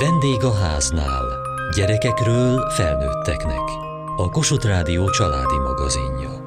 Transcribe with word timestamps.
Vendég 0.00 0.44
a 0.44 0.54
háznál. 0.54 1.24
Gyerekekről 1.76 2.70
felnőtteknek. 2.70 3.62
A 4.16 4.30
Kossuth 4.30 4.66
Rádió 4.66 5.10
családi 5.10 5.58
magazinja. 5.58 6.46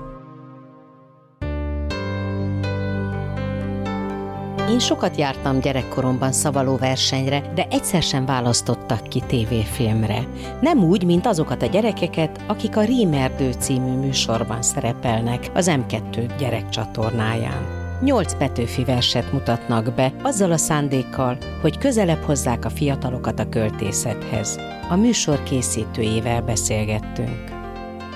Én 4.69 4.79
sokat 4.79 5.15
jártam 5.15 5.59
gyerekkoromban 5.59 6.31
szavaló 6.31 6.77
versenyre, 6.77 7.51
de 7.55 7.67
egyszer 7.69 8.01
sem 8.01 8.25
választottak 8.25 9.03
ki 9.03 9.23
tévéfilmre. 9.27 10.27
Nem 10.61 10.83
úgy, 10.83 11.05
mint 11.05 11.25
azokat 11.25 11.61
a 11.61 11.65
gyerekeket, 11.65 12.41
akik 12.47 12.77
a 12.77 12.83
Rímerdő 12.83 13.51
című 13.51 13.97
műsorban 13.97 14.61
szerepelnek 14.61 15.49
az 15.53 15.71
M2 15.71 16.33
gyerekcsatornáján. 16.37 17.80
Nyolc 18.01 18.37
Petőfi 18.37 18.83
verset 18.83 19.31
mutatnak 19.31 19.93
be, 19.93 20.13
azzal 20.21 20.51
a 20.51 20.57
szándékkal, 20.57 21.37
hogy 21.61 21.77
közelebb 21.77 22.21
hozzák 22.21 22.65
a 22.65 22.69
fiatalokat 22.69 23.39
a 23.39 23.49
költészethez. 23.49 24.59
A 24.89 24.95
műsor 24.95 25.43
készítőjével 25.43 26.41
beszélgettünk. 26.41 27.51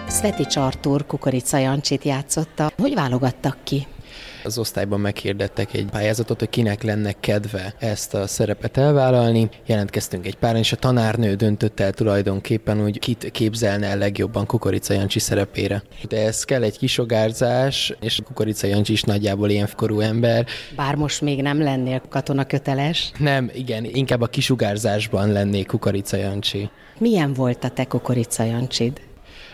Sveti 0.09 0.45
Artur 0.59 1.05
Kukorica 1.05 1.57
Jancsit 1.57 2.03
játszotta. 2.03 2.71
Hogy 2.77 2.93
válogattak 2.93 3.57
ki? 3.63 3.87
Az 4.45 4.57
osztályban 4.57 4.99
meghirdettek 4.99 5.73
egy 5.73 5.85
pályázatot, 5.85 6.39
hogy 6.39 6.49
kinek 6.49 6.83
lenne 6.83 7.11
kedve 7.11 7.73
ezt 7.79 8.13
a 8.13 8.27
szerepet 8.27 8.77
elvállalni. 8.77 9.49
Jelentkeztünk 9.65 10.25
egy 10.25 10.35
páran, 10.35 10.59
és 10.59 10.71
a 10.71 10.75
tanárnő 10.75 11.35
döntött 11.35 11.79
el 11.79 11.91
tulajdonképpen, 11.91 12.81
hogy 12.81 12.99
kit 12.99 13.31
képzelne 13.31 13.87
el 13.87 13.97
legjobban 13.97 14.45
Kukorica 14.45 14.93
Jancsi 14.93 15.19
szerepére. 15.19 15.83
De 16.07 16.25
ez 16.25 16.43
kell 16.43 16.63
egy 16.63 16.77
kisugárzás, 16.77 17.93
és 17.99 18.21
Kukorica 18.25 18.67
Jancsi 18.67 18.91
is 18.91 19.01
nagyjából 19.01 19.49
ilyen 19.49 19.69
korú 19.75 19.99
ember. 19.99 20.45
Bár 20.75 20.95
most 20.95 21.21
még 21.21 21.41
nem 21.41 21.61
lennél 21.61 22.01
katona 22.09 22.45
köteles. 22.45 23.11
Nem, 23.17 23.51
igen, 23.53 23.85
inkább 23.85 24.21
a 24.21 24.27
kisugárzásban 24.27 25.31
lennék 25.31 25.67
Kukorica 25.67 26.17
Jancsi. 26.17 26.69
Milyen 26.97 27.33
volt 27.33 27.63
a 27.63 27.69
te 27.69 27.85
Kukorica 27.85 28.43
Jancsid? 28.43 29.01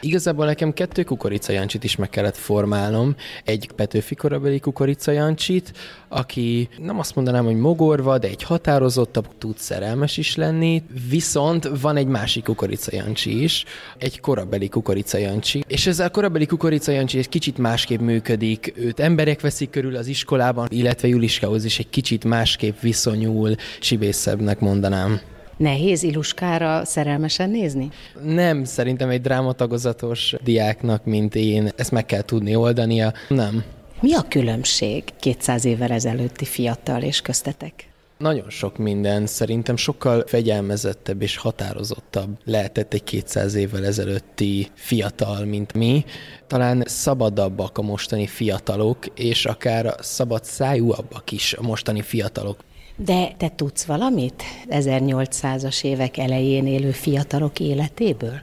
Igazából 0.01 0.45
nekem 0.45 0.73
kettő 0.73 1.03
kukoricajancsit 1.03 1.83
is 1.83 1.95
meg 1.95 2.09
kellett 2.09 2.37
formálnom. 2.37 3.15
Egy 3.43 3.69
Petőfi 3.75 4.15
korabeli 4.15 4.59
kukoricajancsit, 4.59 5.73
aki 6.07 6.69
nem 6.77 6.99
azt 6.99 7.15
mondanám, 7.15 7.45
hogy 7.45 7.55
mogorva, 7.55 8.17
de 8.17 8.27
egy 8.27 8.43
határozottabb, 8.43 9.27
tud 9.37 9.57
szerelmes 9.57 10.17
is 10.17 10.35
lenni. 10.35 10.83
Viszont 11.09 11.69
van 11.81 11.97
egy 11.97 12.07
másik 12.07 12.43
kukoricajancsi 12.43 13.43
is, 13.43 13.65
egy 13.97 14.19
korabeli 14.19 14.69
kukoricajancsi. 14.69 15.63
És 15.67 15.87
ez 15.87 15.99
a 15.99 16.09
korabeli 16.09 16.45
kukoricajancsi 16.45 17.17
egy 17.17 17.29
kicsit 17.29 17.57
másképp 17.57 17.99
működik. 17.99 18.73
Őt 18.75 18.99
emberek 18.99 19.41
veszik 19.41 19.69
körül 19.69 19.95
az 19.95 20.07
iskolában, 20.07 20.67
illetve 20.69 21.07
Juliskához 21.07 21.65
is 21.65 21.79
egy 21.79 21.89
kicsit 21.89 22.23
másképp 22.23 22.79
viszonyul, 22.79 23.55
sibészebbnek 23.79 24.59
mondanám. 24.59 25.19
Nehéz 25.61 26.03
Iluskára 26.03 26.85
szerelmesen 26.85 27.49
nézni? 27.49 27.89
Nem, 28.23 28.63
szerintem 28.63 29.09
egy 29.09 29.21
drámatagozatos 29.21 30.35
diáknak, 30.43 31.05
mint 31.05 31.35
én, 31.35 31.69
ezt 31.75 31.91
meg 31.91 32.05
kell 32.05 32.21
tudni 32.21 32.55
oldania. 32.55 33.13
Nem. 33.27 33.63
Mi 33.99 34.13
a 34.13 34.25
különbség 34.29 35.03
200 35.19 35.65
évvel 35.65 35.91
ezelőtti 35.91 36.45
fiatal 36.45 37.01
és 37.01 37.21
köztetek? 37.21 37.89
Nagyon 38.17 38.49
sok 38.49 38.77
minden. 38.77 39.25
Szerintem 39.25 39.75
sokkal 39.75 40.23
fegyelmezettebb 40.27 41.21
és 41.21 41.37
határozottabb 41.37 42.37
lehetett 42.45 42.93
egy 42.93 43.03
200 43.03 43.53
évvel 43.55 43.85
ezelőtti 43.85 44.67
fiatal, 44.73 45.45
mint 45.45 45.73
mi. 45.73 46.05
Talán 46.47 46.83
szabadabbak 46.85 47.77
a 47.77 47.81
mostani 47.81 48.27
fiatalok, 48.27 49.05
és 49.15 49.45
akár 49.45 49.95
szabad 49.99 50.43
szájúabbak 50.43 51.31
is 51.31 51.53
a 51.53 51.61
mostani 51.61 52.01
fiatalok. 52.01 52.63
De 53.05 53.31
te 53.37 53.49
tudsz 53.55 53.83
valamit 53.83 54.43
1800-as 54.69 55.83
évek 55.83 56.17
elején 56.17 56.67
élő 56.67 56.91
fiatalok 56.91 57.59
életéből? 57.59 58.41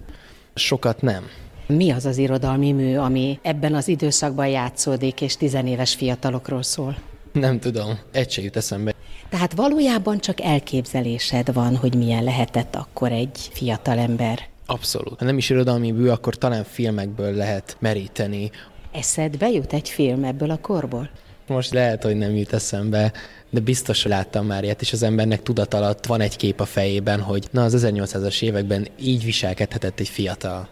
Sokat 0.55 1.03
nem. 1.03 1.25
Mi 1.67 1.91
az 1.91 2.07
az 2.07 2.19
irodalmi 2.19 2.73
mű, 2.73 2.97
ami 2.97 3.39
ebben 3.43 3.75
az 3.75 3.89
időszakban 3.89 4.49
játszódik, 4.49 5.21
és 5.21 5.37
tizenéves 5.37 5.95
fiatalokról 5.95 6.63
szól? 6.63 6.97
Nem 7.33 7.59
tudom, 7.61 7.99
egy 8.13 8.31
se 8.31 8.43
jut 8.43 8.57
eszembe. 8.57 8.95
Tehát 9.29 9.53
valójában 9.53 10.19
csak 10.19 10.41
elképzelésed 10.41 11.53
van, 11.53 11.77
hogy 11.77 11.95
milyen 11.95 12.25
lehetett 12.25 12.75
akkor 12.75 13.13
egy 13.13 13.49
fiatal 13.53 13.99
ember. 13.99 14.49
Abszolút. 14.67 15.19
Ha 15.19 15.25
nem 15.25 15.39
is 15.39 15.51
irodalmi 15.51 15.91
mű, 15.91 16.09
akkor 16.09 16.35
talán 16.35 16.65
filmekből 16.65 17.33
lehet 17.33 17.77
meríteni. 17.81 18.51
Eszedbe 18.93 19.49
jut 19.49 19.73
egy 19.73 19.89
film 19.89 20.25
ebből 20.25 20.51
a 20.51 20.59
korból? 20.61 21.11
Most 21.49 21.73
lehet, 21.73 22.03
hogy 22.03 22.17
nem 22.17 22.37
jut 22.37 22.53
eszembe, 22.53 23.13
de 23.51 23.61
biztos, 23.61 24.05
láttam 24.05 24.47
már 24.47 24.65
ilyet, 24.65 24.81
és 24.81 24.93
az 24.93 25.03
embernek 25.03 25.43
tudat 25.43 25.75
alatt 25.75 26.07
van 26.07 26.21
egy 26.21 26.37
kép 26.37 26.61
a 26.61 26.65
fejében, 26.65 27.21
hogy 27.21 27.47
na 27.51 27.65
az 27.65 27.85
1800-as 27.85 28.43
években 28.43 28.89
így 29.01 29.25
viselkedhetett 29.25 30.01
egy 30.01 30.09
fiatal. 30.09 30.69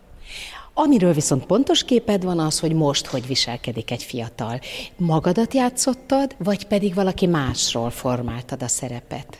Amiről 0.74 1.12
viszont 1.12 1.46
pontos 1.46 1.84
képed 1.84 2.24
van 2.24 2.38
az, 2.38 2.60
hogy 2.60 2.72
most 2.72 3.06
hogy 3.06 3.26
viselkedik 3.26 3.90
egy 3.90 4.02
fiatal. 4.02 4.60
Magadat 4.96 5.54
játszottad, 5.54 6.34
vagy 6.38 6.64
pedig 6.64 6.94
valaki 6.94 7.26
másról 7.26 7.90
formáltad 7.90 8.62
a 8.62 8.68
szerepet? 8.68 9.38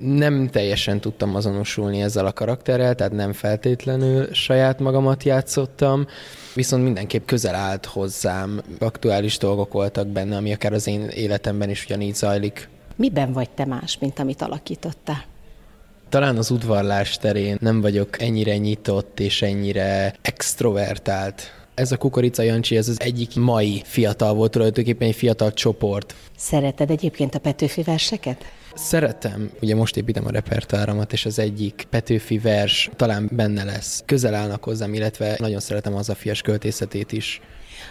nem 0.00 0.48
teljesen 0.48 1.00
tudtam 1.00 1.34
azonosulni 1.34 2.02
ezzel 2.02 2.26
a 2.26 2.32
karakterrel, 2.32 2.94
tehát 2.94 3.12
nem 3.12 3.32
feltétlenül 3.32 4.32
saját 4.32 4.80
magamat 4.80 5.22
játszottam, 5.22 6.06
viszont 6.58 6.82
mindenképp 6.82 7.26
közel 7.26 7.54
állt 7.54 7.86
hozzám. 7.86 8.60
Aktuális 8.78 9.38
dolgok 9.38 9.72
voltak 9.72 10.06
benne, 10.06 10.36
ami 10.36 10.52
akár 10.52 10.72
az 10.72 10.86
én 10.86 11.08
életemben 11.08 11.70
is 11.70 11.84
ugyanígy 11.84 12.14
zajlik. 12.14 12.68
Miben 12.96 13.32
vagy 13.32 13.50
te 13.50 13.64
más, 13.64 13.98
mint 14.00 14.18
amit 14.18 14.42
alakítottál? 14.42 15.24
Talán 16.08 16.36
az 16.36 16.50
udvarlás 16.50 17.16
terén 17.16 17.56
nem 17.60 17.80
vagyok 17.80 18.20
ennyire 18.20 18.56
nyitott 18.56 19.20
és 19.20 19.42
ennyire 19.42 20.14
extrovertált. 20.22 21.42
Ez 21.74 21.92
a 21.92 21.96
Kukorica 21.96 22.42
Jancsi, 22.42 22.76
ez 22.76 22.88
az 22.88 23.00
egyik 23.00 23.34
mai 23.36 23.82
fiatal 23.84 24.34
volt, 24.34 24.50
tulajdonképpen 24.50 25.08
egy 25.08 25.14
fiatal 25.14 25.52
csoport. 25.52 26.14
Szereted 26.36 26.90
egyébként 26.90 27.34
a 27.34 27.38
Petőfi 27.38 27.82
verseket? 27.82 28.44
Szeretem, 28.80 29.50
ugye 29.60 29.74
most 29.74 29.96
építem 29.96 30.26
a 30.26 30.30
repertoáramat, 30.30 31.12
és 31.12 31.26
az 31.26 31.38
egyik 31.38 31.86
Petőfi 31.90 32.38
vers 32.38 32.90
talán 32.96 33.28
benne 33.32 33.64
lesz. 33.64 34.02
Közel 34.06 34.34
állnak 34.34 34.64
hozzám, 34.64 34.94
illetve 34.94 35.36
nagyon 35.38 35.60
szeretem 35.60 35.94
az 35.94 36.08
a 36.08 36.14
fias 36.14 36.42
költészetét 36.42 37.12
is. 37.12 37.40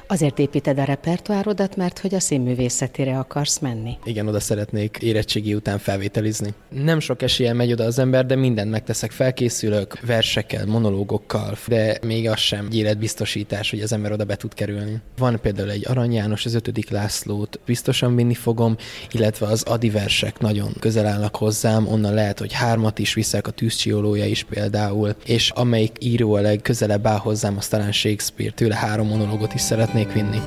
Azért 0.08 0.40
építed 0.40 0.80
a 0.80 0.84
repertoárodat, 0.84 1.76
mert 1.76 2.00
hogy 2.00 2.16
a 2.16 2.20
színművészetére 2.20 3.18
akarsz 3.20 3.60
menni. 3.60 3.98
Igen, 4.04 4.28
oda 4.28 4.40
szeretnék 4.40 4.98
érettségi 5.02 5.54
után 5.54 5.78
felvételizni. 5.78 6.54
Nem 6.70 7.00
sok 7.00 7.22
eséllyel 7.22 7.54
megy 7.54 7.72
oda 7.72 7.84
az 7.84 8.00
ember, 8.00 8.26
de 8.26 8.36
mindent 8.36 8.72
megteszek. 8.72 9.12
Felkészülök 9.12 10.00
versekkel, 10.06 10.66
monológokkal, 10.66 11.58
de 11.68 11.98
még 12.06 12.30
az 12.30 12.40
sem 12.40 12.68
életbiztosítás, 12.72 13.70
hogy 13.70 13.82
az 13.82 13.94
ember 13.94 14.12
oda 14.12 14.24
be 14.24 14.36
tud 14.36 14.54
kerülni. 14.54 15.02
Van 15.18 15.40
például 15.42 15.72
egy 15.72 15.88
Arany 15.88 16.14
János, 16.14 16.46
az 16.46 16.54
ötödik 16.54 16.90
Lászlót 16.90 17.60
biztosan 17.66 18.16
vinni 18.16 18.34
fogom, 18.34 18.76
illetve 19.12 19.46
az 19.46 19.64
Adi 19.64 19.90
versek 19.90 20.40
nagyon 20.40 20.74
közel 20.80 21.06
állnak 21.06 21.36
hozzám, 21.36 21.88
onnan 21.88 22.14
lehet, 22.14 22.40
hogy 22.40 22.54
hármat 22.54 23.00
is 23.00 23.14
viszek, 23.14 23.48
a 23.48 23.52
tűzcsiolója 23.52 24.26
is 24.26 24.44
például, 24.44 25.16
és 25.26 25.50
amelyik 25.50 25.96
író 26.00 26.34
a 26.34 26.42
legközelebb 26.42 27.08
áll 27.08 27.18
hozzám, 27.18 27.58
az 27.58 27.68
talán 27.68 27.92
Shakespeare, 27.92 28.52
tőle 28.52 28.76
három 28.76 29.08
monológot 29.08 29.54
is 29.54 29.62
szeretnék 29.62 29.87
szeretnék 29.88 30.14
vinni. 30.14 30.42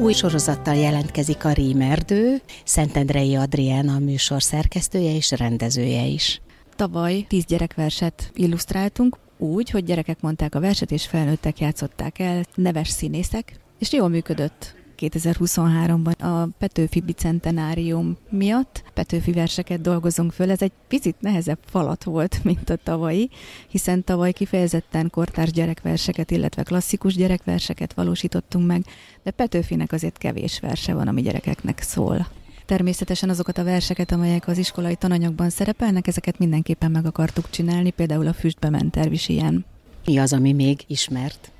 Új 0.00 0.12
sorozattal 0.12 0.74
jelentkezik 0.74 1.44
a 1.44 1.52
Rímerdő, 1.52 2.40
Szentendrei 2.64 3.34
Adrián 3.34 3.88
a 3.88 3.98
műsor 3.98 4.42
szerkesztője 4.42 5.14
és 5.14 5.30
rendezője 5.30 6.04
is. 6.04 6.40
Tavaly 6.76 7.24
tíz 7.28 7.44
gyerekverset 7.44 8.30
illusztráltunk, 8.34 9.18
úgy, 9.38 9.70
hogy 9.70 9.84
gyerekek 9.84 10.20
mondták 10.20 10.54
a 10.54 10.60
verset, 10.60 10.90
és 10.90 11.06
felnőttek 11.06 11.60
játszották 11.60 12.18
el, 12.18 12.44
neves 12.54 12.88
színészek, 12.88 13.52
és 13.78 13.92
jól 13.92 14.08
működött. 14.08 14.77
2023-ban 14.98 16.18
a 16.18 16.48
Petőfi 16.58 17.00
Bicentenárium 17.00 18.16
miatt 18.30 18.84
Petőfi 18.94 19.32
verseket 19.32 19.80
dolgozunk 19.80 20.32
föl. 20.32 20.50
Ez 20.50 20.62
egy 20.62 20.72
picit 20.88 21.16
nehezebb 21.20 21.58
falat 21.64 22.04
volt, 22.04 22.40
mint 22.44 22.70
a 22.70 22.76
tavalyi, 22.76 23.30
hiszen 23.68 24.04
tavaly 24.04 24.32
kifejezetten 24.32 25.10
kortárs 25.10 25.50
gyerekverseket, 25.50 26.30
illetve 26.30 26.62
klasszikus 26.62 27.14
gyerekverseket 27.14 27.92
valósítottunk 27.92 28.66
meg, 28.66 28.84
de 29.22 29.30
Petőfinek 29.30 29.92
azért 29.92 30.18
kevés 30.18 30.60
verse 30.60 30.94
van, 30.94 31.08
ami 31.08 31.22
gyerekeknek 31.22 31.80
szól. 31.80 32.26
Természetesen 32.66 33.28
azokat 33.28 33.58
a 33.58 33.64
verseket, 33.64 34.12
amelyek 34.12 34.48
az 34.48 34.58
iskolai 34.58 34.96
tananyagban 34.96 35.50
szerepelnek, 35.50 36.06
ezeket 36.06 36.38
mindenképpen 36.38 36.90
meg 36.90 37.06
akartuk 37.06 37.50
csinálni, 37.50 37.90
például 37.90 38.26
a 38.26 38.32
Füstbe 38.32 38.70
ment 38.70 38.96
is 39.10 39.28
ilyen. 39.28 39.64
Mi 40.04 40.18
az, 40.18 40.32
ami 40.32 40.52
még 40.52 40.80
ismert? 40.86 41.50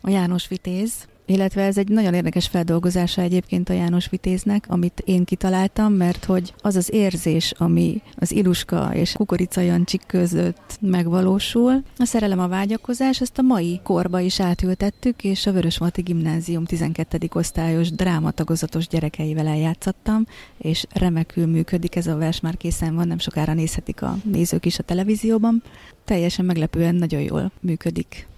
A 0.00 0.10
János 0.10 0.48
Vitéz, 0.48 1.08
illetve 1.30 1.62
ez 1.62 1.78
egy 1.78 1.88
nagyon 1.88 2.14
érdekes 2.14 2.46
feldolgozása 2.46 3.22
egyébként 3.22 3.68
a 3.68 3.72
János 3.72 4.08
Vitéznek, 4.08 4.64
amit 4.68 5.02
én 5.04 5.24
kitaláltam, 5.24 5.92
mert 5.92 6.24
hogy 6.24 6.54
az 6.58 6.76
az 6.76 6.92
érzés, 6.92 7.52
ami 7.56 8.02
az 8.16 8.32
Iluska 8.32 8.90
és 8.94 9.12
Kukorica 9.12 9.60
Jancsik 9.60 10.02
között 10.06 10.78
megvalósul, 10.80 11.82
a 11.96 12.04
szerelem 12.04 12.40
a 12.40 12.48
vágyakozás, 12.48 13.20
ezt 13.20 13.38
a 13.38 13.42
mai 13.42 13.80
korba 13.82 14.20
is 14.20 14.40
átültettük, 14.40 15.24
és 15.24 15.46
a 15.46 15.52
Vörösmati 15.52 16.02
Gimnázium 16.02 16.64
12. 16.64 17.18
osztályos 17.32 17.90
drámatagozatos 17.90 18.88
gyerekeivel 18.88 19.46
eljátszottam, 19.46 20.26
és 20.58 20.86
remekül 20.92 21.46
működik 21.46 21.96
ez 21.96 22.06
a 22.06 22.16
vers, 22.16 22.40
már 22.40 22.56
készen 22.56 22.94
van, 22.94 23.06
nem 23.06 23.18
sokára 23.18 23.54
nézhetik 23.54 24.02
a 24.02 24.16
nézők 24.24 24.66
is 24.66 24.78
a 24.78 24.82
televízióban. 24.82 25.62
Teljesen 26.04 26.44
meglepően 26.44 26.94
nagyon 26.94 27.20
jól 27.20 27.52
működik. 27.60 28.28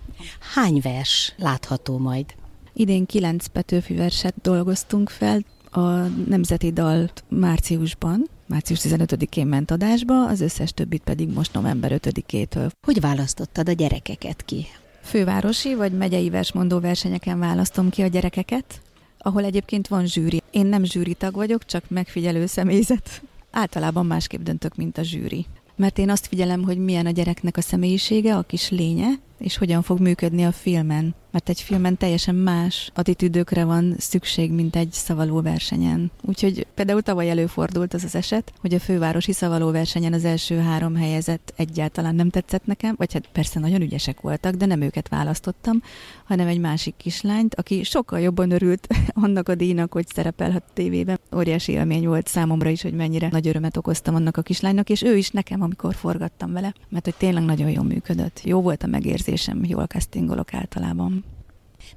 Hány 0.55 0.81
vers 0.83 1.35
látható 1.37 1.99
majd? 1.99 2.35
Idén 2.73 3.07
kilenc 3.07 3.47
Petőfi 3.47 3.95
verset 3.95 4.35
dolgoztunk 4.43 5.09
fel, 5.09 5.45
a 5.71 5.91
Nemzeti 6.29 6.73
Dalt 6.73 7.25
márciusban, 7.29 8.29
március 8.47 8.81
15-én 8.83 9.47
ment 9.47 9.71
adásba, 9.71 10.27
az 10.27 10.41
összes 10.41 10.73
többit 10.73 11.03
pedig 11.03 11.29
most 11.29 11.53
november 11.53 12.01
5-től. 12.03 12.71
Hogy 12.87 13.01
választottad 13.01 13.69
a 13.69 13.73
gyerekeket 13.73 14.45
ki? 14.45 14.67
Fővárosi 15.03 15.75
vagy 15.75 15.93
megyei 15.93 16.31
versmondó 16.31 16.81
versenyeken 16.81 17.39
választom 17.39 17.91
ki 17.91 18.03
a 18.03 18.07
gyerekeket, 18.07 18.81
ahol 19.19 19.45
egyébként 19.45 19.89
van 19.89 20.07
zsűri. 20.07 20.43
Én 20.51 20.67
nem 20.67 20.85
zsűritag 20.85 21.35
vagyok, 21.35 21.65
csak 21.65 21.85
megfigyelő 21.89 22.47
személyzet. 22.47 23.23
Általában 23.51 24.07
másképp 24.07 24.43
döntök, 24.43 24.77
mint 24.77 24.99
a 24.99 25.03
zsűri. 25.03 25.47
Mert 25.77 25.99
én 25.99 26.11
azt 26.11 26.27
figyelem, 26.27 26.63
hogy 26.63 26.79
milyen 26.79 27.07
a 27.07 27.11
gyereknek 27.11 27.57
a 27.57 27.61
személyisége, 27.61 28.37
a 28.37 28.43
kis 28.43 28.71
lénye, 28.71 29.09
és 29.39 29.57
hogyan 29.57 29.83
fog 29.83 30.01
működni 30.01 30.45
a 30.45 30.53
filmen. 30.53 31.15
Mert 31.33 31.49
egy 31.49 31.61
filmen 31.61 31.97
teljesen 31.97 32.35
más 32.35 32.91
attitűdökre 32.95 33.65
van 33.65 33.95
szükség, 33.99 34.53
mint 34.53 34.77
egy 34.77 34.93
szavaló 34.93 35.41
versenyen. 35.41 36.11
Úgyhogy 36.23 36.67
például 36.75 37.03
tavaly 37.03 37.31
előfordult 37.31 37.95
az 37.95 38.05
az 38.05 38.15
eset, 38.15 38.53
hogy 38.61 38.75
a 38.75 38.81
fővárosi 38.81 39.33
szavaló 39.33 39.71
versenyen 39.71 40.13
az 40.13 40.25
első 40.25 40.59
három 40.59 40.95
helyezett 40.95 41.53
egyáltalán 41.57 42.15
nem 42.15 42.31
tetszett 42.31 42.67
nekem, 42.67 42.95
vagy 42.97 43.13
hát 43.13 43.29
persze 43.33 43.61
nagyon 43.61 43.81
ügyesek 43.81 44.21
voltak, 44.21 44.55
de 44.55 44.67
nem 44.67 44.81
őket 44.81 45.09
választottam, 45.09 45.83
hanem 46.25 46.47
egy 46.47 46.61
másik 46.61 46.95
kislányt, 46.97 47.55
aki 47.55 47.83
sokkal 47.83 48.21
jobban 48.21 48.51
örült 48.51 48.87
annak 49.25 49.49
a 49.49 49.55
díjnak, 49.55 49.93
hogy 49.93 50.07
szerepelhet 50.07 50.65
tévében. 50.73 51.19
Óriási 51.37 51.73
élmény 51.73 52.07
volt 52.07 52.27
számomra 52.27 52.69
is, 52.69 52.83
hogy 52.83 52.95
mennyire 52.95 53.29
nagy 53.31 53.49
örömet 53.49 53.77
okoztam 53.77 54.15
annak 54.15 54.37
a 54.37 54.43
kislánynak, 54.43 54.91
és 54.91 55.03
ő 55.03 55.17
is 55.17 55.31
nekem, 55.31 55.63
amikor 55.63 55.95
forgattam 55.95 56.53
vele, 56.53 56.75
mert 56.89 57.05
hogy 57.05 57.15
tényleg 57.15 57.45
nagyon 57.45 57.71
jól 57.71 57.85
működött. 57.85 58.41
Jó 58.45 58.61
volt 58.61 58.83
a 58.83 58.87
megérzés 58.87 59.21
érzésem, 59.23 59.65
jól 59.65 59.87
castingolok 59.87 60.55
általában. 60.55 61.22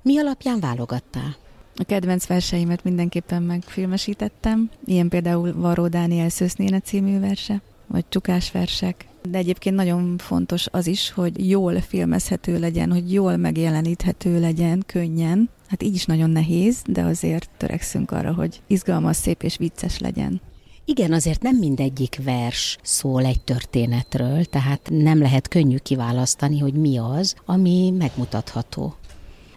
Mi 0.01 0.17
alapján 0.17 0.59
válogattál? 0.59 1.35
A 1.75 1.83
kedvenc 1.83 2.25
verseimet 2.27 2.83
mindenképpen 2.83 3.43
megfilmesítettem. 3.43 4.69
Ilyen 4.85 5.09
például 5.09 5.53
Varó 5.53 5.87
Dániel 5.87 6.29
Szősznéne 6.29 6.79
című 6.79 7.19
verse, 7.19 7.61
vagy 7.87 8.05
Csukás 8.09 8.51
versek. 8.51 9.05
De 9.29 9.37
egyébként 9.37 9.75
nagyon 9.75 10.17
fontos 10.17 10.67
az 10.71 10.87
is, 10.87 11.11
hogy 11.11 11.49
jól 11.49 11.81
filmezhető 11.81 12.59
legyen, 12.59 12.91
hogy 12.91 13.13
jól 13.13 13.37
megjeleníthető 13.37 14.39
legyen, 14.39 14.83
könnyen. 14.85 15.49
Hát 15.67 15.83
így 15.83 15.95
is 15.95 16.05
nagyon 16.05 16.29
nehéz, 16.29 16.81
de 16.87 17.01
azért 17.01 17.49
törekszünk 17.57 18.11
arra, 18.11 18.33
hogy 18.33 18.61
izgalmas, 18.67 19.15
szép 19.15 19.43
és 19.43 19.57
vicces 19.57 19.99
legyen. 19.99 20.41
Igen, 20.85 21.13
azért 21.13 21.41
nem 21.41 21.55
mindegyik 21.55 22.19
vers 22.23 22.77
szól 22.81 23.25
egy 23.25 23.41
történetről, 23.41 24.45
tehát 24.45 24.89
nem 24.91 25.19
lehet 25.19 25.47
könnyű 25.47 25.77
kiválasztani, 25.77 26.59
hogy 26.59 26.73
mi 26.73 26.97
az, 26.97 27.35
ami 27.45 27.93
megmutatható. 27.97 28.95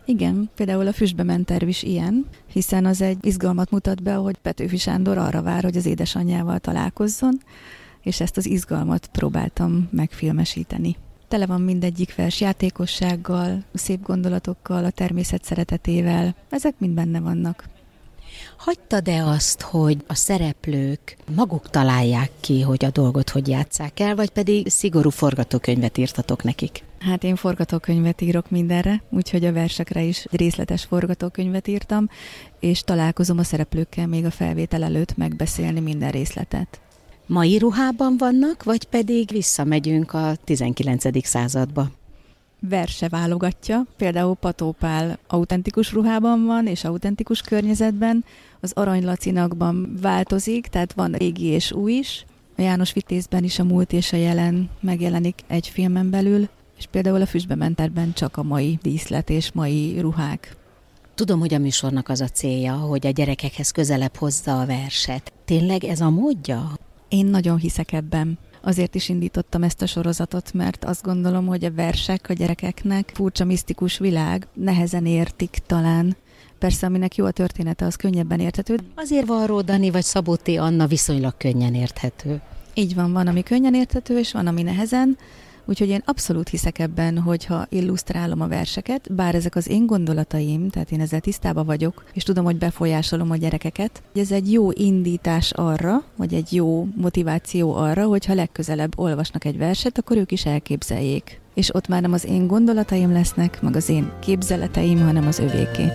Igen, 0.08 0.50
például 0.54 0.86
a 0.86 0.92
Füstbe 0.92 1.22
ment 1.22 1.46
terv 1.46 1.68
is 1.68 1.82
ilyen, 1.82 2.26
hiszen 2.52 2.84
az 2.84 3.00
egy 3.00 3.26
izgalmat 3.26 3.70
mutat 3.70 4.02
be, 4.02 4.14
hogy 4.14 4.36
Petőfi 4.36 4.76
Sándor 4.76 5.18
arra 5.18 5.42
vár, 5.42 5.62
hogy 5.62 5.76
az 5.76 5.86
édesanyjával 5.86 6.58
találkozzon, 6.58 7.40
és 8.02 8.20
ezt 8.20 8.36
az 8.36 8.46
izgalmat 8.46 9.06
próbáltam 9.06 9.88
megfilmesíteni. 9.90 10.96
Tele 11.28 11.46
van 11.46 11.60
mindegyik 11.60 12.14
vers 12.14 12.40
játékossággal, 12.40 13.62
szép 13.74 14.02
gondolatokkal, 14.02 14.84
a 14.84 14.90
természet 14.90 15.44
szeretetével, 15.44 16.34
ezek 16.50 16.74
mind 16.78 16.94
benne 16.94 17.20
vannak. 17.20 17.64
Hagytad-e 18.56 19.24
azt, 19.24 19.60
hogy 19.60 20.04
a 20.06 20.14
szereplők 20.14 21.16
maguk 21.34 21.70
találják 21.70 22.30
ki, 22.40 22.60
hogy 22.60 22.84
a 22.84 22.90
dolgot 22.90 23.30
hogy 23.30 23.48
játsszák 23.48 24.00
el, 24.00 24.14
vagy 24.14 24.30
pedig 24.30 24.68
szigorú 24.68 25.10
forgatókönyvet 25.10 25.98
írtatok 25.98 26.42
nekik? 26.42 26.86
Hát 26.98 27.24
én 27.24 27.36
forgatókönyvet 27.36 28.20
írok 28.20 28.50
mindenre, 28.50 29.02
úgyhogy 29.10 29.44
a 29.44 29.52
versekre 29.52 30.02
is 30.02 30.26
részletes 30.30 30.84
forgatókönyvet 30.84 31.68
írtam, 31.68 32.08
és 32.60 32.80
találkozom 32.80 33.38
a 33.38 33.42
szereplőkkel 33.42 34.06
még 34.06 34.24
a 34.24 34.30
felvétel 34.30 34.82
előtt 34.82 35.16
megbeszélni 35.16 35.80
minden 35.80 36.10
részletet. 36.10 36.80
Mai 37.26 37.58
ruhában 37.58 38.16
vannak, 38.18 38.62
vagy 38.62 38.84
pedig 38.84 39.30
visszamegyünk 39.30 40.12
a 40.12 40.36
19. 40.44 41.26
századba? 41.26 41.90
verse 42.60 43.08
válogatja. 43.08 43.86
Például 43.96 44.34
Patópál 44.34 45.18
autentikus 45.26 45.92
ruhában 45.92 46.44
van, 46.44 46.66
és 46.66 46.84
autentikus 46.84 47.40
környezetben. 47.40 48.24
Az 48.60 48.72
Aranylacinakban 48.74 49.98
változik, 50.00 50.66
tehát 50.66 50.92
van 50.92 51.12
régi 51.12 51.44
és 51.44 51.72
új 51.72 51.92
is. 51.92 52.24
A 52.56 52.60
János 52.62 52.92
Vitézben 52.92 53.44
is 53.44 53.58
a 53.58 53.64
múlt 53.64 53.92
és 53.92 54.12
a 54.12 54.16
jelen 54.16 54.70
megjelenik 54.80 55.40
egy 55.46 55.68
filmen 55.68 56.10
belül, 56.10 56.48
és 56.78 56.86
például 56.90 57.20
a 57.20 57.26
Füstbementerben 57.26 58.12
csak 58.12 58.36
a 58.36 58.42
mai 58.42 58.78
díszlet 58.82 59.30
és 59.30 59.52
mai 59.52 60.00
ruhák. 60.00 60.56
Tudom, 61.14 61.38
hogy 61.40 61.54
a 61.54 61.58
műsornak 61.58 62.08
az 62.08 62.20
a 62.20 62.28
célja, 62.28 62.74
hogy 62.74 63.06
a 63.06 63.10
gyerekekhez 63.10 63.70
közelebb 63.70 64.16
hozza 64.16 64.60
a 64.60 64.66
verset. 64.66 65.32
Tényleg 65.44 65.84
ez 65.84 66.00
a 66.00 66.10
módja? 66.10 66.70
Én 67.08 67.26
nagyon 67.26 67.58
hiszek 67.58 67.92
ebben. 67.92 68.38
Azért 68.62 68.94
is 68.94 69.08
indítottam 69.08 69.62
ezt 69.62 69.82
a 69.82 69.86
sorozatot, 69.86 70.52
mert 70.52 70.84
azt 70.84 71.02
gondolom, 71.02 71.46
hogy 71.46 71.64
a 71.64 71.72
versek 71.72 72.26
a 72.28 72.32
gyerekeknek 72.32 73.10
furcsa, 73.14 73.44
misztikus 73.44 73.98
világ, 73.98 74.46
nehezen 74.54 75.06
értik 75.06 75.58
talán. 75.66 76.16
Persze, 76.58 76.86
aminek 76.86 77.16
jó 77.16 77.24
a 77.24 77.30
története, 77.30 77.84
az 77.84 77.94
könnyebben 77.94 78.40
érthető. 78.40 78.78
Azért 78.94 79.26
van 79.26 79.64
Dani 79.64 79.90
vagy 79.90 80.04
Szabóti 80.04 80.56
Anna 80.56 80.86
viszonylag 80.86 81.36
könnyen 81.36 81.74
érthető. 81.74 82.40
Így 82.74 82.94
van, 82.94 83.12
van, 83.12 83.26
ami 83.26 83.42
könnyen 83.42 83.74
érthető, 83.74 84.18
és 84.18 84.32
van, 84.32 84.46
ami 84.46 84.62
nehezen. 84.62 85.16
Úgyhogy 85.68 85.88
én 85.88 86.02
abszolút 86.04 86.48
hiszek 86.48 86.78
ebben, 86.78 87.18
hogyha 87.18 87.66
illusztrálom 87.68 88.40
a 88.40 88.48
verseket, 88.48 89.14
bár 89.14 89.34
ezek 89.34 89.56
az 89.56 89.68
én 89.68 89.86
gondolataim, 89.86 90.68
tehát 90.68 90.90
én 90.92 91.00
ezzel 91.00 91.20
tisztában 91.20 91.66
vagyok, 91.66 92.04
és 92.12 92.22
tudom, 92.22 92.44
hogy 92.44 92.56
befolyásolom 92.56 93.30
a 93.30 93.36
gyerekeket. 93.36 94.02
Ez 94.14 94.32
egy 94.32 94.52
jó 94.52 94.70
indítás 94.70 95.52
arra, 95.52 96.02
vagy 96.16 96.34
egy 96.34 96.54
jó 96.54 96.86
motiváció 96.96 97.74
arra, 97.74 98.06
hogyha 98.06 98.34
legközelebb 98.34 98.98
olvasnak 98.98 99.44
egy 99.44 99.58
verset, 99.58 99.98
akkor 99.98 100.16
ők 100.16 100.32
is 100.32 100.46
elképzeljék. 100.46 101.40
És 101.54 101.74
ott 101.74 101.88
már 101.88 102.02
nem 102.02 102.12
az 102.12 102.24
én 102.24 102.46
gondolataim 102.46 103.12
lesznek, 103.12 103.62
meg 103.62 103.76
az 103.76 103.88
én 103.88 104.12
képzeleteim, 104.20 104.98
hanem 104.98 105.26
az 105.26 105.38
övéké. 105.38 105.86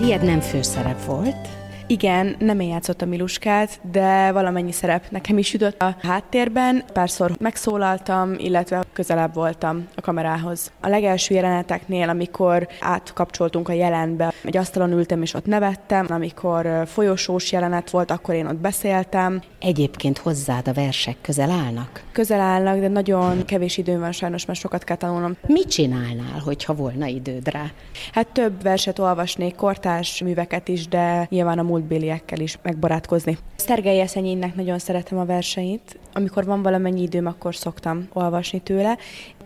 Tiéd 0.00 0.22
nem 0.22 0.40
főszerep 0.40 1.04
volt, 1.04 1.48
igen, 1.90 2.36
nem 2.38 2.60
én 2.60 2.68
játszottam 2.68 3.08
Miluskát, 3.08 3.80
de 3.90 4.32
valamennyi 4.32 4.72
szerep 4.72 5.10
nekem 5.10 5.38
is 5.38 5.52
jutott 5.52 5.82
a 5.82 5.96
háttérben. 6.02 6.84
Párszor 6.92 7.32
megszólaltam, 7.38 8.34
illetve 8.36 8.84
közelebb 8.92 9.34
voltam 9.34 9.86
a 9.94 10.00
kamerához. 10.00 10.72
A 10.80 10.88
legelső 10.88 11.34
jeleneteknél, 11.34 12.08
amikor 12.08 12.68
átkapcsoltunk 12.80 13.68
a 13.68 13.72
jelenbe, 13.72 14.32
egy 14.44 14.56
asztalon 14.56 14.92
ültem 14.92 15.22
és 15.22 15.34
ott 15.34 15.46
nevettem, 15.46 16.06
amikor 16.08 16.82
folyosós 16.86 17.52
jelenet 17.52 17.90
volt, 17.90 18.10
akkor 18.10 18.34
én 18.34 18.46
ott 18.46 18.56
beszéltem. 18.56 19.42
Egyébként 19.60 20.18
hozzád 20.18 20.68
a 20.68 20.72
versek 20.72 21.16
közel 21.20 21.50
állnak? 21.50 22.02
Közel 22.12 22.40
állnak, 22.40 22.78
de 22.78 22.88
nagyon 22.88 23.44
kevés 23.44 23.76
időm 23.76 24.00
van 24.00 24.12
sajnos, 24.12 24.46
mert 24.46 24.58
sokat 24.58 24.84
kell 24.84 24.96
tanulnom. 24.96 25.36
Mit 25.46 25.70
csinálnál, 25.70 26.40
hogyha 26.44 26.74
volna 26.74 27.06
időd 27.06 27.48
rá? 27.48 27.64
Hát 28.12 28.28
több 28.28 28.62
verset 28.62 28.98
olvasnék, 28.98 29.54
kortárs 29.54 30.22
műveket 30.22 30.68
is, 30.68 30.88
de 30.88 31.26
nyilván 31.30 31.58
a 31.58 31.62
múlt 31.62 31.78
múltbéliekkel 31.80 32.40
is 32.40 32.58
megbarátkozni. 32.62 33.38
Szergei 33.56 34.00
Eszenyénnek 34.00 34.54
nagyon 34.54 34.78
szeretem 34.78 35.18
a 35.18 35.24
verseit. 35.24 35.98
Amikor 36.12 36.44
van 36.44 36.62
valamennyi 36.62 37.02
időm, 37.02 37.26
akkor 37.26 37.54
szoktam 37.54 38.08
olvasni 38.12 38.60
tőle, 38.60 38.98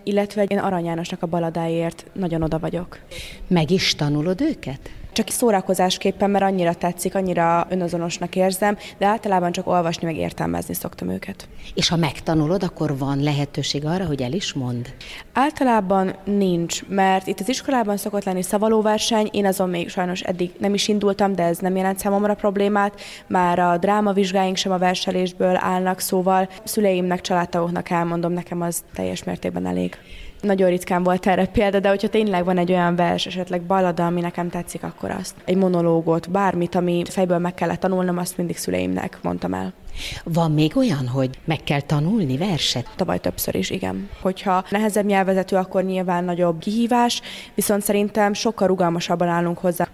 illetve 0.03 0.45
én 0.45 0.59
Arany 0.59 0.85
Jánosnak 0.85 1.23
a 1.23 1.27
baladáért 1.27 2.07
nagyon 2.13 2.43
oda 2.43 2.59
vagyok. 2.59 2.99
Meg 3.49 3.71
is 3.71 3.95
tanulod 3.95 4.41
őket? 4.41 4.91
Csak 5.15 5.29
szórakozásképpen, 5.29 6.31
mert 6.31 6.45
annyira 6.45 6.75
tetszik, 6.75 7.15
annyira 7.15 7.67
önazonosnak 7.69 8.37
érzem, 8.37 8.77
de 8.99 9.07
általában 9.07 9.53
csak 9.53 9.67
olvasni 9.67 10.07
meg 10.07 10.17
értelmezni 10.17 10.75
szoktam 10.75 11.11
őket. 11.11 11.49
És 11.75 11.89
ha 11.89 11.97
megtanulod, 11.97 12.63
akkor 12.63 12.99
van 12.99 13.23
lehetőség 13.23 13.85
arra, 13.85 14.07
hogy 14.07 14.23
el 14.23 14.33
is 14.33 14.53
mond? 14.53 14.95
Általában 15.33 16.15
nincs, 16.25 16.85
mert 16.89 17.27
itt 17.27 17.41
az 17.41 17.49
iskolában 17.49 17.97
szokott 17.97 18.25
lenni 18.25 18.43
szavalóverseny, 18.43 19.29
én 19.33 19.47
azon 19.47 19.69
még 19.69 19.89
sajnos 19.89 20.21
eddig 20.21 20.51
nem 20.59 20.75
is 20.75 20.89
indultam, 20.89 21.35
de 21.35 21.43
ez 21.43 21.59
nem 21.59 21.77
jelent 21.77 21.99
számomra 21.99 22.35
problémát. 22.35 23.01
Már 23.27 23.59
a 23.59 23.79
drámavizsgáink 23.79 24.57
sem 24.57 24.73
a 24.73 24.79
verselésből 24.79 25.57
állnak, 25.57 26.01
szóval 26.01 26.49
szüleimnek, 26.65 27.21
családtagoknak 27.21 27.91
elmondom, 27.91 28.33
nekem 28.33 28.61
az 28.61 28.85
teljes 28.95 29.25
mértékben 29.25 29.67
elég. 29.67 29.99
Nagyon 30.45 30.69
ritkán 30.69 31.03
volt 31.03 31.27
erre 31.27 31.47
példa, 31.47 31.81
de 31.81 31.89
hogyha 31.89 32.09
tényleg 32.09 32.45
van 32.45 32.59
egy 32.59 32.71
olyan 32.71 32.97
vers, 32.97 33.27
esetleg 33.27 33.63
ballada, 33.63 34.07
ami 34.07 34.21
nekem 34.21 34.49
tetszik, 34.49 34.83
akkor 34.83 35.11
azt. 35.11 35.35
Egy 35.45 35.57
monológot, 35.57 36.31
bármit, 36.31 36.75
ami 36.75 37.03
fejből 37.09 37.39
meg 37.39 37.55
kellett 37.55 37.81
tanulnom, 37.81 38.19
azt 38.19 38.37
mindig 38.37 38.57
szüleimnek 38.57 39.19
mondtam 39.23 39.55
el. 39.55 39.73
Van 40.25 40.53
még 40.53 40.77
olyan, 40.77 41.09
hogy 41.09 41.39
meg 41.45 41.61
kell 41.65 41.81
tanulni 41.81 42.37
verset? 42.37 42.89
Tavaly 42.97 43.19
többször 43.19 43.55
is, 43.55 43.71
igen. 43.71 44.09
Hogyha 44.21 44.65
nehezebb 44.71 45.05
nyelvezető, 45.07 45.57
akkor 45.57 45.83
nyilván 45.85 46.25
nagyobb 46.25 46.59
kihívás, 46.59 47.21
viszont 47.55 47.83
szerintem 47.83 48.33
sokkal 48.33 48.67
rugalmasabban 48.67 49.29
állunk 49.29 49.59
hozzá. 49.59 49.89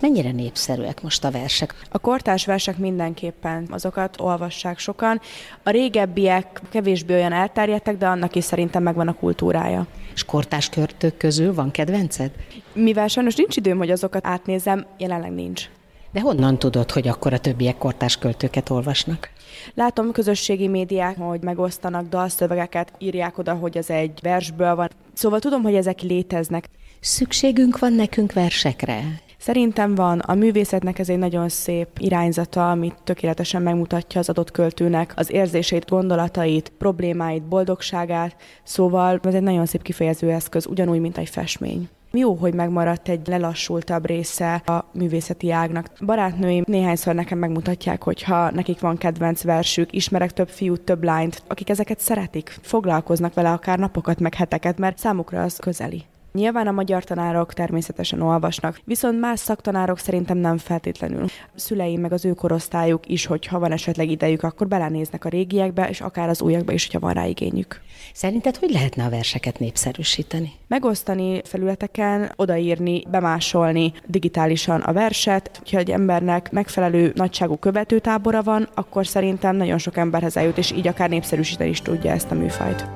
Mennyire 0.00 0.32
népszerűek 0.32 1.02
most 1.02 1.24
a 1.24 1.30
versek? 1.30 1.74
A 1.90 1.98
kortárs 1.98 2.46
versek 2.46 2.78
mindenképpen, 2.78 3.66
azokat 3.70 4.20
olvassák 4.20 4.78
sokan. 4.78 5.20
A 5.62 5.70
régebbiek 5.70 6.60
kevésbé 6.70 7.14
olyan 7.14 7.32
elterjedtek, 7.32 7.96
de 7.96 8.06
annak 8.06 8.34
is 8.34 8.44
szerintem 8.44 8.82
megvan 8.82 9.08
a 9.08 9.14
kultúrája. 9.14 9.86
És 10.14 10.24
kortárs 10.24 10.68
körtök 10.68 11.16
közül 11.16 11.54
van 11.54 11.70
kedvenced? 11.70 12.30
Mivel 12.72 13.08
sajnos 13.08 13.34
nincs 13.34 13.56
időm, 13.56 13.78
hogy 13.78 13.90
azokat 13.90 14.26
átnézem, 14.26 14.86
jelenleg 14.98 15.32
nincs. 15.32 15.68
De 16.10 16.20
honnan 16.20 16.58
tudod, 16.58 16.90
hogy 16.90 17.08
akkor 17.08 17.32
a 17.32 17.38
többiek 17.38 17.78
kortárs 17.78 18.16
költőket 18.16 18.70
olvasnak? 18.70 19.30
Látom 19.74 20.12
közösségi 20.12 20.68
médiák, 20.68 21.18
hogy 21.18 21.42
megosztanak 21.42 22.08
dalszövegeket, 22.08 22.92
írják 22.98 23.38
oda, 23.38 23.54
hogy 23.54 23.76
ez 23.76 23.90
egy 23.90 24.18
versből 24.22 24.74
van. 24.74 24.90
Szóval 25.12 25.38
tudom, 25.38 25.62
hogy 25.62 25.74
ezek 25.74 26.00
léteznek. 26.00 26.68
Szükségünk 27.00 27.78
van 27.78 27.92
nekünk 27.92 28.32
versekre? 28.32 29.02
Szerintem 29.48 29.94
van. 29.94 30.18
A 30.18 30.34
művészetnek 30.34 30.98
ez 30.98 31.08
egy 31.08 31.18
nagyon 31.18 31.48
szép 31.48 31.88
irányzata, 31.98 32.70
amit 32.70 32.94
tökéletesen 33.04 33.62
megmutatja 33.62 34.20
az 34.20 34.28
adott 34.28 34.50
költőnek 34.50 35.12
az 35.16 35.32
érzéseit, 35.32 35.88
gondolatait, 35.88 36.72
problémáit, 36.78 37.42
boldogságát. 37.42 38.36
Szóval 38.62 39.20
ez 39.22 39.34
egy 39.34 39.42
nagyon 39.42 39.66
szép 39.66 39.82
kifejező 39.82 40.30
eszköz, 40.30 40.66
ugyanúgy, 40.66 41.00
mint 41.00 41.18
egy 41.18 41.28
festmény. 41.28 41.88
Jó, 42.12 42.34
hogy 42.34 42.54
megmaradt 42.54 43.08
egy 43.08 43.26
lelassultabb 43.26 44.06
része 44.06 44.54
a 44.54 44.84
művészeti 44.92 45.50
ágnak. 45.50 45.90
Barátnőim 46.06 46.64
néhányszor 46.66 47.14
nekem 47.14 47.38
megmutatják, 47.38 48.02
hogy 48.02 48.22
ha 48.22 48.50
nekik 48.50 48.80
van 48.80 48.96
kedvenc 48.96 49.42
versük, 49.42 49.92
ismerek 49.92 50.32
több 50.32 50.48
fiút, 50.48 50.80
több 50.80 51.04
lányt, 51.04 51.42
akik 51.46 51.70
ezeket 51.70 52.00
szeretik, 52.00 52.58
foglalkoznak 52.62 53.34
vele 53.34 53.50
akár 53.50 53.78
napokat, 53.78 54.20
meg 54.20 54.34
heteket, 54.34 54.78
mert 54.78 54.98
számukra 54.98 55.42
az 55.42 55.56
közeli. 55.56 56.04
Nyilván 56.32 56.66
a 56.66 56.72
magyar 56.72 57.04
tanárok 57.04 57.52
természetesen 57.52 58.20
olvasnak, 58.20 58.80
viszont 58.84 59.20
más 59.20 59.40
szaktanárok 59.40 59.98
szerintem 59.98 60.36
nem 60.36 60.58
feltétlenül. 60.58 61.24
A 61.24 61.28
szüleim 61.54 62.00
meg 62.00 62.12
az 62.12 62.24
ő 62.24 62.32
korosztályuk 62.32 63.08
is, 63.08 63.26
hogyha 63.26 63.58
van 63.58 63.72
esetleg 63.72 64.10
idejük, 64.10 64.42
akkor 64.42 64.68
belenéznek 64.68 65.24
a 65.24 65.28
régiekbe, 65.28 65.88
és 65.88 66.00
akár 66.00 66.28
az 66.28 66.42
újakba 66.42 66.72
is, 66.72 66.84
hogyha 66.84 67.06
van 67.06 67.14
rá 67.14 67.26
igényük. 67.26 67.80
Szerinted 68.12 68.56
hogy 68.56 68.70
lehetne 68.70 69.04
a 69.04 69.10
verseket 69.10 69.58
népszerűsíteni? 69.58 70.52
Megosztani 70.66 71.40
felületeken, 71.44 72.32
odaírni, 72.36 73.02
bemásolni 73.10 73.92
digitálisan 74.06 74.80
a 74.80 74.92
verset. 74.92 75.62
Ha 75.70 75.78
egy 75.78 75.90
embernek 75.90 76.50
megfelelő 76.50 77.12
nagyságú 77.14 77.56
követőtábora 77.56 78.42
van, 78.42 78.68
akkor 78.74 79.06
szerintem 79.06 79.56
nagyon 79.56 79.78
sok 79.78 79.96
emberhez 79.96 80.36
eljut, 80.36 80.58
és 80.58 80.72
így 80.72 80.88
akár 80.88 81.08
népszerűsíteni 81.08 81.70
is 81.70 81.82
tudja 81.82 82.10
ezt 82.10 82.30
a 82.30 82.34
műfajt. 82.34 82.86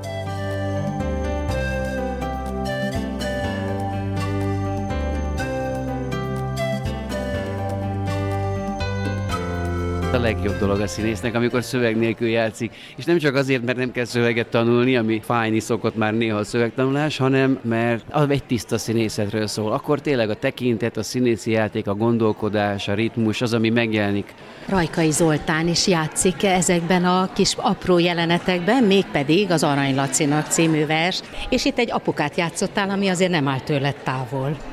Legjobb 10.23 10.59
dolog 10.59 10.81
a 10.81 10.87
színésznek, 10.87 11.35
amikor 11.35 11.63
szöveg 11.63 11.97
nélkül 11.97 12.29
játszik. 12.29 12.73
És 12.97 13.05
nem 13.05 13.19
csak 13.19 13.35
azért, 13.35 13.65
mert 13.65 13.79
nem 13.79 13.93
kell 13.93 14.05
szöveget 14.05 14.47
tanulni, 14.47 14.97
ami 14.97 15.21
fájni 15.25 15.61
szokott 15.61 15.97
már 15.97 16.15
néha 16.15 16.39
a 16.39 16.45
szövegtanulás, 16.45 17.17
hanem 17.17 17.59
mert 17.63 18.05
az 18.11 18.31
egy 18.31 18.45
tiszta 18.45 18.79
színészetről 18.79 19.47
szól. 19.47 19.73
Akkor 19.73 20.01
tényleg 20.01 20.31
a 20.31 20.35
tekintet, 20.35 20.97
a 20.97 21.03
színészi 21.03 21.51
játék, 21.51 21.87
a 21.87 21.95
gondolkodás, 21.95 22.89
a 22.89 22.95
ritmus 22.95 23.41
az, 23.41 23.53
ami 23.53 23.71
megjelenik. 23.71 24.35
Rajkai 24.69 25.11
Zoltán 25.11 25.69
is 25.69 25.87
játszik 25.87 26.43
ezekben 26.43 27.05
a 27.05 27.33
kis 27.33 27.55
apró 27.57 27.99
jelenetekben, 27.99 28.85
mégpedig 28.85 29.51
az 29.51 29.65
Arany 29.65 29.95
Lacinak 29.95 30.47
című 30.47 30.87
vers, 30.87 31.21
és 31.49 31.65
itt 31.65 31.79
egy 31.79 31.91
apukát 31.91 32.37
játszottál, 32.37 32.91
ami 32.91 33.09
azért 33.09 33.31
nem 33.31 33.49
áll 33.49 33.61
tőled 33.61 33.97
távol. 33.97 34.72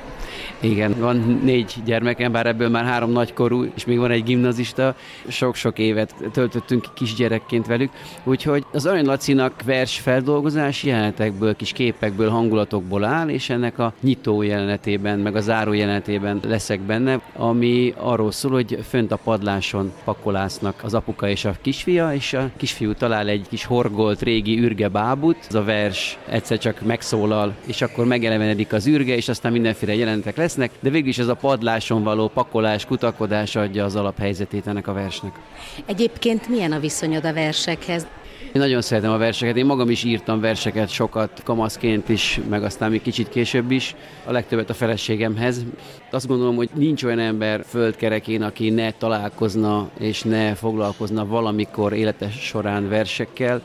Igen, 0.62 0.96
van 1.00 1.40
négy 1.44 1.74
gyermekem, 1.86 2.32
bár 2.32 2.46
ebből 2.46 2.70
már 2.70 2.86
három 2.86 3.12
nagykorú, 3.12 3.66
és 3.76 3.86
még 3.86 3.98
van 3.98 4.12
egy 4.12 4.24
gimnazista. 4.24 4.96
Sok-sok 5.28 5.80
évet 5.80 6.16
töltöttünk 6.32 6.86
kisgyerekként 6.94 7.68
velük, 7.68 7.92
úgyhogy 8.24 8.66
az 8.72 8.86
Arany 8.86 9.06
Lacinak 9.06 9.64
vers 9.66 10.00
feldolgozás 10.00 10.84
jelenetekből, 10.84 11.56
kis 11.56 11.72
képekből, 11.72 12.30
hangulatokból 12.30 13.04
áll, 13.04 13.30
és 13.30 13.50
ennek 13.50 13.80
a 13.80 13.94
nyitó 14.02 14.42
jelenetében, 14.42 15.20
meg 15.20 15.36
a 15.36 15.42
záró 15.42 15.74
jelenetében 15.74 16.40
leszek 16.48 16.80
benne, 16.80 17.22
ami 17.36 17.94
arról 17.98 18.32
szól, 18.32 18.52
hogy 18.52 18.80
fönt 18.90 19.12
a 19.12 19.20
padláson 19.24 19.92
pakolásznak 20.04 20.84
az 20.84 20.94
apuka 20.94 21.30
és 21.30 21.46
a 21.46 21.56
kisfia, 21.62 22.14
és 22.14 22.34
a 22.34 22.50
kisfiú 22.58 22.94
talál 22.94 23.28
egy 23.28 23.46
kis 23.50 23.66
horgolt 23.66 24.22
régi 24.22 24.60
ürge 24.60 24.88
bábut, 24.88 25.46
az 25.48 25.56
a 25.56 25.64
vers 25.64 26.18
egyszer 26.30 26.58
csak 26.58 26.82
megszólal, 26.82 27.56
és 27.66 27.82
akkor 27.82 28.06
megelevenedik 28.06 28.74
az 28.74 28.88
ürge, 28.88 29.16
és 29.16 29.30
aztán 29.30 29.52
mindenféle 29.52 29.96
jelentek 29.96 30.38
lesz, 30.38 30.49
lesznek, 30.50 30.72
de 30.80 30.90
végül 30.90 31.10
is 31.10 31.18
ez 31.18 31.28
a 31.28 31.34
padláson 31.34 32.04
való 32.04 32.28
pakolás, 32.28 32.86
kutakodás 32.86 33.56
adja 33.56 33.84
az 33.84 33.96
alaphelyzetét 33.96 34.68
ennek 34.68 34.88
a 34.88 34.94
versnek. 34.94 35.40
Egyébként 35.86 36.48
milyen 36.48 36.72
a 36.72 36.80
viszonyod 36.80 37.26
a 37.26 37.34
versekhez? 37.34 38.08
Én 38.54 38.62
nagyon 38.62 38.82
szeretem 38.82 39.12
a 39.12 39.18
verseket, 39.18 39.58
én 39.58 39.66
magam 39.66 39.90
is 39.90 40.04
írtam 40.04 40.40
verseket 40.40 40.90
sokat, 40.90 41.42
kamaszként 41.44 42.10
is, 42.10 42.40
meg 42.50 42.64
aztán 42.64 42.92
még 42.92 43.02
kicsit 43.02 43.30
később 43.30 43.72
is, 43.72 43.96
a 44.26 44.32
legtöbbet 44.32 44.70
a 44.70 44.74
feleségemhez. 44.74 45.66
Azt 46.12 46.28
gondolom, 46.28 46.56
hogy 46.56 46.70
nincs 46.74 47.04
olyan 47.04 47.20
ember 47.20 47.64
földkerekén, 47.68 48.42
aki 48.42 48.70
ne 48.70 48.92
találkozna 48.92 49.90
és 50.00 50.22
ne 50.24 50.56
foglalkozna 50.56 51.26
valamikor 51.26 51.94
életes 51.94 52.34
során 52.34 52.90
versekkel, 52.90 53.62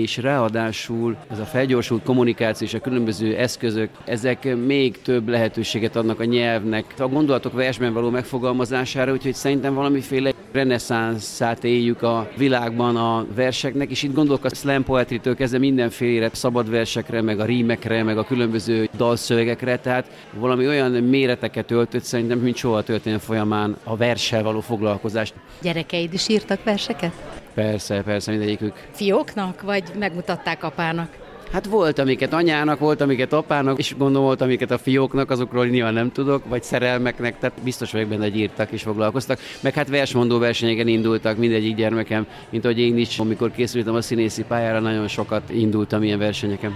és 0.00 0.16
ráadásul 0.16 1.16
ez 1.30 1.38
a 1.38 1.44
felgyorsult 1.44 2.02
kommunikáció 2.02 2.66
és 2.66 2.74
a 2.74 2.80
különböző 2.80 3.36
eszközök, 3.36 3.90
ezek 4.04 4.56
még 4.66 5.02
több 5.02 5.28
lehetőséget 5.28 5.96
adnak 5.96 6.20
a 6.20 6.24
nyelvnek, 6.24 6.94
a 6.98 7.08
gondolatok 7.08 7.52
versben 7.52 7.92
való 7.92 8.10
megfogalmazására, 8.10 9.12
úgyhogy 9.12 9.34
szerintem 9.34 9.74
valamiféle 9.74 10.33
reneszánszát 10.54 11.64
éljük 11.64 12.02
a 12.02 12.28
világban 12.36 12.96
a 12.96 13.26
verseknek, 13.34 13.90
és 13.90 14.02
itt 14.02 14.14
gondolok 14.14 14.44
a 14.44 14.48
slam 14.48 14.84
poetry-től 14.84 15.34
kezdve 15.34 15.58
mindenféle 15.58 16.30
szabad 16.32 16.70
versekre, 16.70 17.22
meg 17.22 17.40
a 17.40 17.44
rímekre, 17.44 18.02
meg 18.02 18.18
a 18.18 18.24
különböző 18.24 18.88
dalszövegekre, 18.96 19.78
tehát 19.78 20.10
valami 20.32 20.66
olyan 20.66 20.90
méreteket 20.90 21.70
öltött 21.70 22.02
szerintem, 22.02 22.38
mint 22.38 22.56
soha 22.56 22.76
a 22.76 22.82
történelem 22.82 23.24
folyamán 23.24 23.76
a 23.84 23.96
verssel 23.96 24.42
való 24.42 24.60
foglalkozást. 24.60 25.34
Gyerekeid 25.62 26.12
is 26.12 26.28
írtak 26.28 26.64
verseket? 26.64 27.12
Persze, 27.54 28.02
persze, 28.02 28.30
mindegyikük. 28.30 28.72
Fióknak, 28.90 29.62
vagy 29.62 29.84
megmutatták 29.98 30.64
apának? 30.64 31.23
Hát 31.54 31.66
volt, 31.66 31.98
amiket 31.98 32.32
anyának, 32.32 32.78
volt, 32.78 33.00
amiket 33.00 33.32
apának, 33.32 33.78
és 33.78 33.94
gondolom 33.96 34.26
volt, 34.26 34.40
amiket 34.40 34.70
a 34.70 34.78
fióknak, 34.78 35.30
azokról 35.30 35.66
nyilván 35.66 35.94
nem 35.94 36.12
tudok, 36.12 36.48
vagy 36.48 36.62
szerelmeknek, 36.62 37.38
tehát 37.38 37.62
biztos 37.62 37.92
vagyok 37.92 38.08
benne, 38.08 38.22
hogy 38.22 38.36
írtak 38.36 38.70
és 38.70 38.82
foglalkoztak. 38.82 39.38
Meg 39.60 39.74
hát 39.74 39.88
versmondó 39.88 40.38
versenyeken 40.38 40.88
indultak 40.88 41.36
mindegyik 41.36 41.76
gyermekem, 41.76 42.26
mint 42.50 42.64
hogy 42.64 42.78
én 42.78 42.98
is, 42.98 43.18
amikor 43.18 43.50
készültem 43.50 43.94
a 43.94 44.02
színészi 44.02 44.44
pályára, 44.44 44.80
nagyon 44.80 45.08
sokat 45.08 45.50
indultam 45.50 46.02
ilyen 46.02 46.18
versenyeken. 46.18 46.74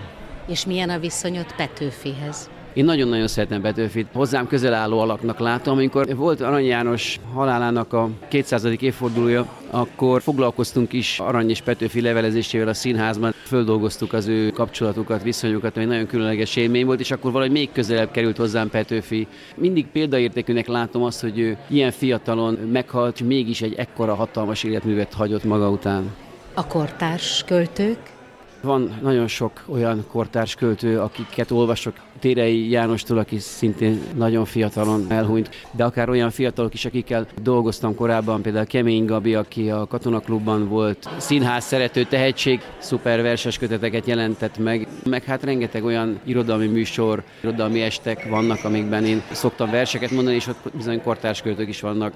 És 0.49 0.67
milyen 0.67 0.91
a 0.91 0.99
viszonyod 0.99 1.55
Petőfihez? 1.57 2.51
Én 2.79 2.85
nagyon-nagyon 2.85 3.27
szeretem 3.27 3.61
Petőfit. 3.61 4.07
Hozzám 4.13 4.47
közel 4.47 4.75
álló 4.75 4.99
alaknak 4.99 5.39
látom. 5.39 5.77
Amikor 5.77 6.17
volt 6.17 6.41
Arany 6.41 6.65
János 6.65 7.19
halálának 7.35 7.93
a 7.93 8.09
200. 8.29 8.65
évfordulója, 8.81 9.47
akkor 9.71 10.23
foglalkoztunk 10.23 10.93
is 10.93 11.19
Arany 11.19 11.51
és 11.51 11.61
Petőfi 11.61 12.01
levelezésével 12.01 12.69
a 12.69 12.75
színházban. 12.75 13.33
Földolgoztuk 13.43 14.13
az 14.13 14.27
ő 14.27 14.51
kapcsolatukat, 14.51 15.23
viszonyukat, 15.23 15.77
ami 15.77 15.85
nagyon 15.85 16.07
különleges 16.07 16.57
élmény 16.57 16.87
volt, 16.87 17.01
és 17.01 17.11
akkor 17.11 17.33
valahogy 17.33 17.53
még 17.53 17.73
közelebb 17.73 18.11
került 18.11 18.37
hozzám 18.37 18.71
Petőfi. 18.71 19.27
Mindig 19.57 19.87
példaértékűnek 19.87 20.67
látom 20.67 21.03
azt, 21.03 21.21
hogy 21.21 21.39
ő 21.39 21.57
ilyen 21.69 21.91
fiatalon 21.91 22.55
meghalt, 22.55 23.21
és 23.21 23.27
mégis 23.27 23.63
egy 23.63 23.75
ekkora 23.75 24.15
hatalmas 24.15 24.63
életművet 24.63 25.15
hagyott 25.15 25.45
maga 25.45 25.71
után. 25.71 26.15
A 26.55 26.67
kortárs 26.67 27.45
költők? 27.47 28.17
Van 28.61 28.99
nagyon 29.03 29.27
sok 29.27 29.65
olyan 29.67 30.05
kortárs 30.11 30.55
költő, 30.55 31.01
akiket 31.01 31.51
olvasok, 31.51 31.95
Térei 32.19 32.71
Jánostól, 32.71 33.19
aki 33.19 33.39
szintén 33.39 34.01
nagyon 34.17 34.45
fiatalon 34.45 35.07
elhunyt, 35.09 35.51
de 35.71 35.85
akár 35.85 36.09
olyan 36.09 36.31
fiatalok 36.31 36.75
is, 36.75 36.85
akikkel 36.85 37.27
dolgoztam 37.43 37.95
korábban, 37.95 38.43
például 38.43 38.67
Kemény 38.67 39.05
Gabi, 39.05 39.35
aki 39.35 39.71
a 39.71 39.87
Katonaklubban 39.87 40.69
volt, 40.69 41.09
színház 41.17 41.65
szerető 41.65 42.05
tehetség, 42.05 42.61
szuper 42.79 43.23
verses 43.23 43.59
köteteket 43.59 44.07
jelentett 44.07 44.59
meg, 44.59 44.89
meg 45.05 45.25
hát 45.25 45.43
rengeteg 45.43 45.85
olyan 45.85 46.21
irodalmi 46.25 46.67
műsor, 46.67 47.23
irodalmi 47.43 47.83
estek 47.83 48.29
vannak, 48.29 48.65
amikben 48.65 49.05
én 49.05 49.23
szoktam 49.33 49.71
verseket 49.71 50.11
mondani, 50.11 50.37
és 50.37 50.47
ott 50.47 50.71
bizony 50.77 51.03
kortárs 51.03 51.43
költők 51.43 51.69
is 51.69 51.81
vannak. 51.81 52.15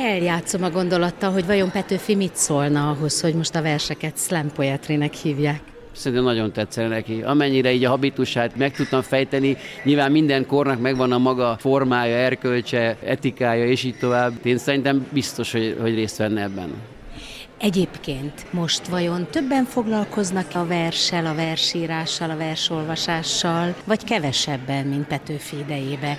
Eljátszom 0.00 0.62
a 0.62 0.70
gondolattal, 0.70 1.32
hogy 1.32 1.46
vajon 1.46 1.70
Petőfi 1.70 2.14
mit 2.14 2.36
szólna 2.36 2.90
ahhoz, 2.90 3.20
hogy 3.20 3.34
most 3.34 3.54
a 3.54 3.62
verseket 3.62 4.18
slam 4.18 4.52
poetrynek 4.52 5.14
hívják. 5.14 5.60
Szerintem 5.92 6.26
nagyon 6.26 6.52
tetszene 6.52 6.88
neki. 6.88 7.22
Amennyire 7.22 7.72
így 7.72 7.84
a 7.84 7.88
habitusát 7.88 8.56
meg 8.56 8.72
tudtam 8.72 9.02
fejteni, 9.02 9.56
nyilván 9.84 10.12
minden 10.12 10.46
kornak 10.46 10.80
megvan 10.80 11.12
a 11.12 11.18
maga 11.18 11.56
formája, 11.58 12.16
erkölcse, 12.16 12.96
etikája, 13.04 13.66
és 13.66 13.84
így 13.84 13.98
tovább. 13.98 14.32
Én 14.42 14.58
szerintem 14.58 15.06
biztos, 15.12 15.52
hogy, 15.52 15.76
hogy 15.80 15.94
részt 15.94 16.16
venne 16.16 16.42
ebben. 16.42 16.74
Egyébként 17.58 18.46
most 18.50 18.86
vajon 18.86 19.26
többen 19.30 19.64
foglalkoznak 19.64 20.46
a 20.54 20.66
verssel, 20.66 21.26
a 21.26 21.34
versírással, 21.34 22.30
a 22.30 22.36
versolvasással, 22.36 23.74
vagy 23.84 24.04
kevesebben, 24.04 24.86
mint 24.86 25.06
Petőfi 25.06 25.56
idejébe? 25.56 26.18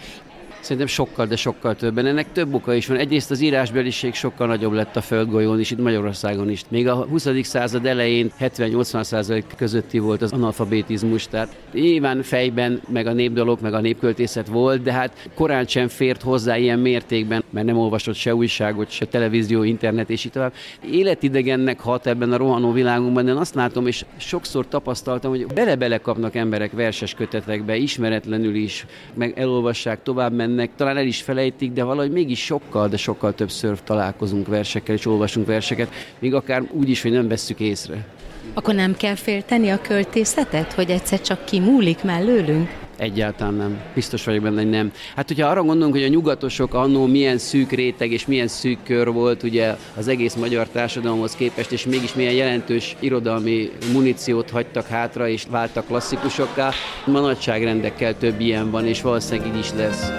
Szerintem 0.59 0.87
sokkal, 0.87 1.25
de 1.25 1.35
sokkal 1.35 1.75
többen. 1.75 2.05
Ennek 2.05 2.31
több 2.31 2.53
oka 2.53 2.73
is 2.73 2.87
van. 2.87 2.97
Egyrészt 2.97 3.31
az 3.31 3.41
írásbeliség 3.41 4.13
sokkal 4.13 4.47
nagyobb 4.47 4.73
lett 4.73 4.95
a 4.95 5.01
földgolyón 5.01 5.59
is, 5.59 5.71
itt 5.71 5.81
Magyarországon 5.81 6.49
is. 6.49 6.61
Még 6.69 6.87
a 6.87 6.95
20. 6.95 7.27
század 7.41 7.85
elején 7.85 8.31
70-80 8.39 9.03
százalék 9.03 9.45
közötti 9.57 9.99
volt 9.99 10.21
az 10.21 10.31
analfabetizmus, 10.31 11.27
tehát 11.27 11.55
nyilván 11.73 12.21
fejben, 12.21 12.81
meg 12.89 13.07
a 13.07 13.13
népdalok, 13.13 13.61
meg 13.61 13.73
a 13.73 13.79
népköltészet 13.79 14.47
volt, 14.47 14.81
de 14.81 14.91
hát 14.91 15.29
korán 15.33 15.65
sem 15.65 15.87
fért 15.87 16.21
hozzá 16.21 16.57
ilyen 16.57 16.79
mértékben, 16.79 17.43
mert 17.49 17.65
nem 17.65 17.77
olvasott 17.77 18.15
se 18.15 18.35
újságot, 18.35 18.89
se 18.89 19.05
televízió, 19.05 19.63
internet 19.63 20.09
és 20.09 20.25
így 20.25 20.31
tovább. 20.31 20.53
Életidegennek 20.91 21.79
hat 21.79 22.07
ebben 22.07 22.31
a 22.31 22.37
rohanó 22.37 22.71
világunkban, 22.71 23.25
de 23.25 23.31
azt 23.31 23.55
látom, 23.55 23.87
és 23.87 24.05
sokszor 24.17 24.67
tapasztaltam, 24.67 25.31
hogy 25.31 25.45
bele-bele 25.45 25.97
kapnak 25.97 26.35
emberek 26.35 26.71
verses 26.71 27.13
kötetekbe, 27.13 27.75
ismeretlenül 27.75 28.55
is, 28.55 28.85
meg 29.13 29.33
elolvassák, 29.39 30.03
tovább 30.03 30.33
mennek, 30.49 30.69
talán 30.75 30.97
el 30.97 31.05
is 31.05 31.21
felejtik, 31.21 31.71
de 31.71 31.83
valahogy 31.83 32.11
mégis 32.11 32.45
sokkal, 32.45 32.87
de 32.87 32.97
sokkal 32.97 33.33
többször 33.33 33.83
találkozunk 33.83 34.47
versekkel 34.47 34.95
és 34.95 35.05
olvasunk 35.05 35.47
verseket, 35.47 35.89
még 36.19 36.33
akár 36.33 36.63
úgy 36.71 36.89
is, 36.89 37.01
hogy 37.01 37.11
nem 37.11 37.27
vesszük 37.27 37.59
észre. 37.59 38.05
Akkor 38.53 38.73
nem 38.73 38.95
kell 38.95 39.15
félteni 39.15 39.69
a 39.69 39.81
költészetet, 39.81 40.73
hogy 40.73 40.89
egyszer 40.89 41.21
csak 41.21 41.45
kimúlik 41.45 42.03
mellőlünk? 42.03 42.69
Egyáltalán 42.99 43.53
nem. 43.53 43.81
Biztos 43.93 44.23
vagyok 44.23 44.43
benne, 44.43 44.61
hogy 44.61 44.69
nem. 44.69 44.91
Hát, 45.15 45.27
hogyha 45.27 45.47
arra 45.47 45.63
gondolunk, 45.63 45.93
hogy 45.93 46.03
a 46.03 46.07
nyugatosok 46.07 46.73
annó 46.73 47.05
milyen 47.05 47.37
szűk 47.37 47.71
réteg 47.71 48.11
és 48.11 48.25
milyen 48.25 48.47
szűk 48.47 48.77
kör 48.83 49.11
volt 49.11 49.43
ugye 49.43 49.75
az 49.95 50.07
egész 50.07 50.35
magyar 50.35 50.67
társadalomhoz 50.67 51.35
képest, 51.35 51.71
és 51.71 51.85
mégis 51.85 52.13
milyen 52.13 52.33
jelentős 52.33 52.95
irodalmi 52.99 53.69
muníciót 53.93 54.49
hagytak 54.49 54.87
hátra, 54.87 55.27
és 55.27 55.45
váltak 55.49 55.85
klasszikusokká, 55.85 56.71
ma 57.05 57.19
nagyságrendekkel 57.19 58.17
több 58.17 58.39
ilyen 58.39 58.71
van, 58.71 58.85
és 58.85 59.01
valószínűleg 59.01 59.53
így 59.53 59.59
is 59.59 59.71
lesz. 59.73 60.11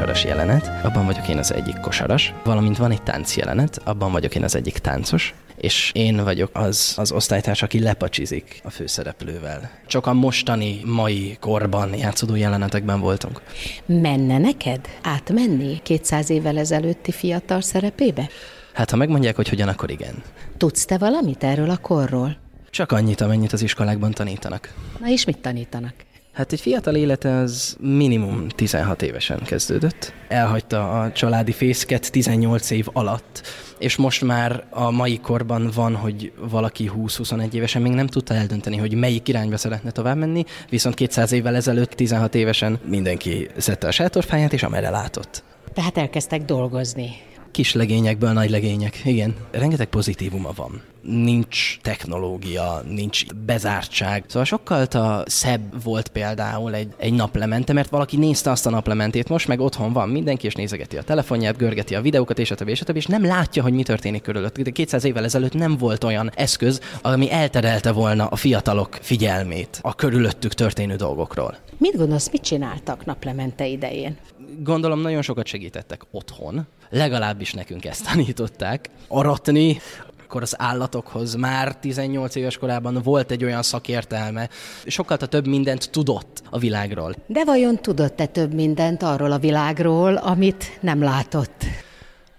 Kosaras 0.00 0.24
jelenet, 0.24 0.84
abban 0.84 1.06
vagyok 1.06 1.28
én 1.28 1.38
az 1.38 1.54
egyik 1.54 1.80
kosaras, 1.80 2.34
valamint 2.44 2.76
van 2.76 2.90
egy 2.90 3.02
tánc 3.02 3.36
jelenet, 3.36 3.80
abban 3.84 4.12
vagyok 4.12 4.34
én 4.34 4.42
az 4.42 4.54
egyik 4.54 4.78
táncos, 4.78 5.34
és 5.56 5.90
én 5.94 6.24
vagyok 6.24 6.50
az, 6.52 6.94
az 6.96 7.12
osztálytárs, 7.12 7.62
aki 7.62 7.80
lepacsizik 7.80 8.60
a 8.64 8.70
főszereplővel. 8.70 9.70
Csak 9.86 10.06
a 10.06 10.12
mostani, 10.12 10.80
mai 10.84 11.36
korban 11.40 11.94
játszódó 11.94 12.34
jelenetekben 12.34 13.00
voltunk. 13.00 13.40
Menne 13.86 14.38
neked 14.38 14.88
átmenni 15.02 15.80
200 15.82 16.30
évvel 16.30 16.58
ezelőtti 16.58 17.12
fiatal 17.12 17.60
szerepébe? 17.60 18.28
Hát 18.72 18.90
ha 18.90 18.96
megmondják, 18.96 19.36
hogy 19.36 19.48
hogyan, 19.48 19.68
akkor 19.68 19.90
igen. 19.90 20.22
Tudsz 20.56 20.84
te 20.84 20.98
valamit 20.98 21.44
erről 21.44 21.70
a 21.70 21.76
korról? 21.76 22.36
Csak 22.70 22.92
annyit, 22.92 23.20
amennyit 23.20 23.52
az 23.52 23.62
iskolákban 23.62 24.10
tanítanak. 24.10 24.74
Na 25.00 25.08
és 25.08 25.24
mit 25.24 25.38
tanítanak? 25.38 25.94
Hát 26.32 26.52
egy 26.52 26.60
fiatal 26.60 26.94
élete 26.94 27.34
az 27.34 27.76
minimum 27.80 28.48
16 28.48 29.02
évesen 29.02 29.42
kezdődött. 29.44 30.12
Elhagyta 30.28 31.00
a 31.00 31.12
családi 31.12 31.52
fészket 31.52 32.10
18 32.10 32.70
év 32.70 32.86
alatt, 32.92 33.42
és 33.78 33.96
most 33.96 34.24
már 34.24 34.64
a 34.70 34.90
mai 34.90 35.18
korban 35.18 35.70
van, 35.74 35.94
hogy 35.94 36.32
valaki 36.50 36.90
20-21 36.96 37.52
évesen 37.52 37.82
még 37.82 37.92
nem 37.92 38.06
tudta 38.06 38.34
eldönteni, 38.34 38.76
hogy 38.76 38.94
melyik 38.94 39.28
irányba 39.28 39.56
szeretne 39.56 39.90
tovább 39.90 40.16
menni, 40.16 40.44
viszont 40.68 40.94
200 40.94 41.32
évvel 41.32 41.54
ezelőtt 41.54 41.90
16 41.90 42.34
évesen 42.34 42.80
mindenki 42.84 43.48
szedte 43.56 43.86
a 43.86 43.90
sátorfáját, 43.90 44.52
és 44.52 44.62
amerre 44.62 44.90
látott. 44.90 45.42
Tehát 45.74 45.98
elkezdtek 45.98 46.44
dolgozni. 46.44 47.10
Kis 47.50 47.74
legényekből 47.74 48.32
nagy 48.32 48.50
legények, 48.50 49.00
igen. 49.04 49.34
Rengeteg 49.50 49.86
pozitívuma 49.86 50.52
van. 50.56 50.82
Nincs 51.02 51.78
technológia, 51.82 52.82
nincs 52.88 53.24
bezártság. 53.46 54.24
Szóval 54.26 54.44
sokkal 54.44 54.84
a 54.84 55.22
szebb 55.26 55.82
volt 55.82 56.08
például 56.08 56.74
egy, 56.74 56.94
egy 56.96 57.12
naplemente, 57.12 57.72
mert 57.72 57.90
valaki 57.90 58.16
nézte 58.16 58.50
azt 58.50 58.66
a 58.66 58.70
naplementét, 58.70 59.28
most 59.28 59.48
meg 59.48 59.60
otthon 59.60 59.92
van 59.92 60.08
mindenki, 60.08 60.46
és 60.46 60.54
nézegeti 60.54 60.96
a 60.96 61.02
telefonját, 61.02 61.56
görgeti 61.56 61.94
a 61.94 62.00
videókat, 62.00 62.38
és 62.38 62.50
a 62.50 62.54
többi, 62.54 62.70
és 62.70 62.80
a 62.80 62.84
többi, 62.84 62.98
és 62.98 63.06
nem 63.06 63.24
látja, 63.24 63.62
hogy 63.62 63.72
mi 63.72 63.82
történik 63.82 64.22
körülött. 64.22 64.60
De 64.60 64.70
200 64.70 65.04
évvel 65.04 65.24
ezelőtt 65.24 65.54
nem 65.54 65.76
volt 65.76 66.04
olyan 66.04 66.30
eszköz, 66.34 66.80
ami 67.02 67.30
elterelte 67.30 67.92
volna 67.92 68.26
a 68.26 68.36
fiatalok 68.36 68.98
figyelmét 69.00 69.78
a 69.82 69.94
körülöttük 69.94 70.54
történő 70.54 70.96
dolgokról. 70.96 71.56
Mit 71.78 71.96
gondolsz, 71.96 72.30
mit 72.30 72.42
csináltak 72.42 73.04
naplemente 73.04 73.66
idején? 73.66 74.16
Gondolom 74.58 75.00
nagyon 75.00 75.22
sokat 75.22 75.46
segítettek 75.46 76.02
otthon, 76.10 76.66
legalábbis 76.90 77.52
nekünk 77.52 77.84
ezt 77.84 78.04
tanították. 78.04 78.90
Aratni, 79.08 79.78
akkor 80.24 80.42
az 80.42 80.54
állatokhoz 80.58 81.34
már 81.34 81.76
18 81.76 82.34
éves 82.34 82.58
korában 82.58 83.00
volt 83.02 83.30
egy 83.30 83.44
olyan 83.44 83.62
szakértelme, 83.62 84.48
sokkal 84.86 85.16
több 85.16 85.46
mindent 85.46 85.90
tudott 85.90 86.42
a 86.50 86.58
világról. 86.58 87.14
De 87.26 87.44
vajon 87.44 87.76
tudott-e 87.76 88.26
több 88.26 88.54
mindent 88.54 89.02
arról 89.02 89.32
a 89.32 89.38
világról, 89.38 90.16
amit 90.16 90.78
nem 90.80 91.02
látott? 91.02 91.64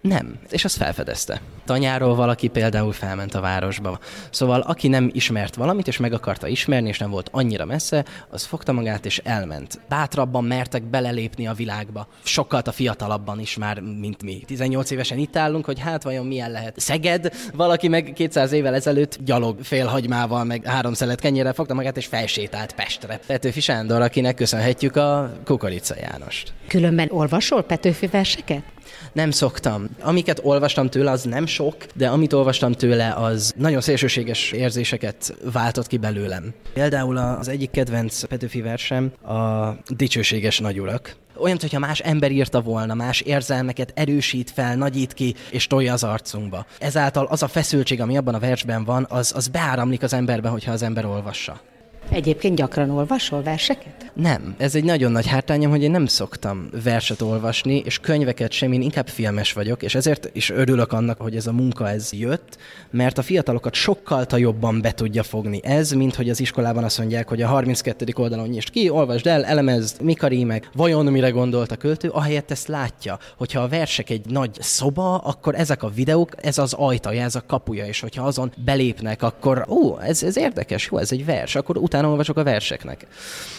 Nem, 0.02 0.40
és 0.50 0.66
azt 0.66 0.78
felfedezte. 0.78 1.42
Tanyáról 1.66 2.16
valaki 2.16 2.48
például 2.48 2.92
felment 2.92 3.36
a 3.36 3.42
városba. 3.42 4.00
Szóval 4.30 4.60
aki 4.60 4.88
nem 4.88 5.10
ismert 5.14 5.56
valamit, 5.56 5.88
és 5.88 5.98
meg 5.98 6.14
akarta 6.14 6.48
ismerni, 6.48 6.88
és 6.88 6.98
nem 6.98 7.10
volt 7.10 7.30
annyira 7.32 7.66
messze, 7.66 8.06
az 8.30 8.44
fogta 8.44 8.72
magát 8.72 9.06
és 9.06 9.18
elment. 9.18 9.80
Bátrabban 9.90 10.44
mertek 10.44 10.84
belelépni 10.84 11.48
a 11.48 11.54
világba. 11.54 12.08
Sokkal 12.24 12.62
a 12.66 12.72
fiatalabban 12.72 13.40
is 13.40 13.58
már, 13.58 13.80
mint 13.80 14.24
mi. 14.24 14.44
18 14.46 14.92
évesen 14.92 15.18
itt 15.18 15.36
állunk, 15.36 15.66
hogy 15.66 15.80
hát 15.80 16.04
vajon 16.04 16.26
milyen 16.26 16.52
lehet. 16.52 16.80
Szeged, 16.80 17.34
valaki 17.54 17.88
meg 17.88 18.14
200 18.16 18.52
évvel 18.52 18.74
ezelőtt 18.74 19.18
gyalog 19.24 19.64
félhagymával, 19.64 20.44
meg 20.44 20.66
három 20.66 20.94
szelet 20.94 21.20
kenyérrel 21.20 21.54
fogta 21.54 21.74
magát, 21.74 21.98
és 21.98 22.06
felsétált 22.06 22.74
Pestre. 22.74 23.20
Petőfi 23.28 23.60
Sándor, 23.60 24.02
akinek 24.02 24.36
köszönhetjük 24.36 24.96
a 24.96 25.32
Kukorica 25.46 25.96
Jánost. 26.02 26.54
Különben 26.68 27.08
olvasol 27.12 27.64
Petőfi 27.64 28.08
verseket? 28.08 28.64
Nem 29.14 29.32
szoktam. 29.32 29.90
Amiket 30.02 30.40
olvastam 30.44 30.90
tőle, 30.90 31.12
az 31.12 31.24
nem 31.24 31.46
sok, 31.46 31.76
de 31.96 32.08
amit 32.08 32.34
olvastam 32.34 32.72
tőle, 32.72 33.14
az 33.14 33.54
nagyon 33.58 33.82
szélsőséges 33.82 34.52
érzéseket 34.52 35.36
váltott 35.52 35.88
ki 35.88 35.98
belőlem. 35.98 36.54
Például 36.74 37.18
az 37.18 37.48
egyik 37.48 37.72
kedvenc 37.72 38.24
Petőfi 38.24 38.62
versem 38.62 39.12
a 39.22 39.70
Dicsőséges 39.88 40.60
nagyurak. 40.60 41.16
Olyan, 41.36 41.58
hogyha 41.62 41.80
más 41.80 42.00
ember 42.00 42.32
írta 42.32 42.62
volna, 42.62 42.94
más 42.94 43.22
érzelmeket 43.22 43.92
erősít 43.96 44.52
fel, 44.52 44.76
nagyít 44.76 45.14
ki, 45.14 45.36
és 45.52 45.68
tolja 45.68 45.94
az 45.94 46.04
arcunkba. 46.04 46.66
Ezáltal 46.80 47.26
az 47.26 47.44
a 47.44 47.48
feszültség, 47.48 48.02
ami 48.02 48.18
abban 48.18 48.34
a 48.34 48.40
versben 48.40 48.84
van, 48.84 49.06
az, 49.10 49.32
az 49.36 49.48
beáramlik 49.48 50.04
az 50.04 50.14
emberbe, 50.14 50.50
hogyha 50.50 50.72
az 50.72 50.82
ember 50.82 51.06
olvassa. 51.06 51.62
Egyébként 52.10 52.56
gyakran 52.56 52.90
olvasol 52.90 53.44
verseket? 53.44 54.12
Nem. 54.14 54.56
Ez 54.58 54.76
egy 54.76 54.84
nagyon 54.84 55.12
nagy 55.12 55.28
hátányom, 55.28 55.72
hogy 55.72 55.84
én 55.84 55.92
nem 55.92 56.06
szoktam 56.06 56.70
verset 56.84 57.22
olvasni, 57.22 57.82
és 57.86 58.00
könyveket 58.00 58.52
sem, 58.52 58.72
én 58.72 58.82
inkább 58.82 59.08
filmes 59.08 59.54
vagyok, 59.54 59.84
és 59.84 59.96
ezért 59.96 60.30
is 60.34 60.50
örülök 60.50 60.92
annak, 60.92 61.22
hogy 61.22 61.36
ez 61.36 61.48
a 61.48 61.52
munka 61.52 61.90
ez 61.90 62.10
jött, 62.14 62.58
mert 62.90 63.18
a 63.18 63.22
fiatalokat 63.22 63.74
sokkal 63.74 64.26
jobban 64.36 64.82
be 64.82 64.92
tudja 64.92 65.24
fogni 65.24 65.60
ez, 65.64 65.92
mint 65.92 66.16
hogy 66.16 66.30
az 66.30 66.40
iskolában 66.40 66.84
azt 66.84 66.98
mondják, 66.98 67.28
hogy 67.30 67.42
a 67.42 67.48
32. 67.48 68.06
oldalon 68.16 68.48
nyisd 68.48 68.70
ki, 68.70 68.90
olvasd 68.90 69.28
el, 69.28 69.46
elemezd, 69.46 70.02
mik 70.02 70.24
a 70.24 70.28
rímek, 70.28 70.70
vajon 70.74 71.06
mire 71.06 71.30
gondolt 71.30 71.72
a 71.72 71.76
költő, 71.76 72.10
ahelyett 72.10 72.52
ezt 72.52 72.68
látja, 72.68 73.20
hogyha 73.38 73.62
a 73.62 73.68
versek 73.68 74.10
egy 74.10 74.26
nagy 74.26 74.50
szoba, 74.60 75.18
akkor 75.18 75.56
ezek 75.56 75.84
a 75.84 75.90
videók, 75.90 76.32
ez 76.42 76.58
az 76.58 76.74
ajtaja, 76.74 77.24
ez 77.24 77.36
a 77.36 77.44
kapuja, 77.48 77.86
és 77.86 78.00
hogyha 78.00 78.26
azon 78.26 78.52
belépnek, 78.66 79.22
akkor 79.22 79.66
ó, 79.70 80.00
ez, 80.00 80.24
ez 80.24 80.38
érdekes, 80.38 80.90
jó, 80.92 80.98
ez 80.98 81.12
egy 81.12 81.26
vers, 81.26 81.56
akkor 81.56 81.78
utána 81.92 82.10
olvasok 82.10 82.38
a 82.38 82.44
verseknek. 82.44 83.08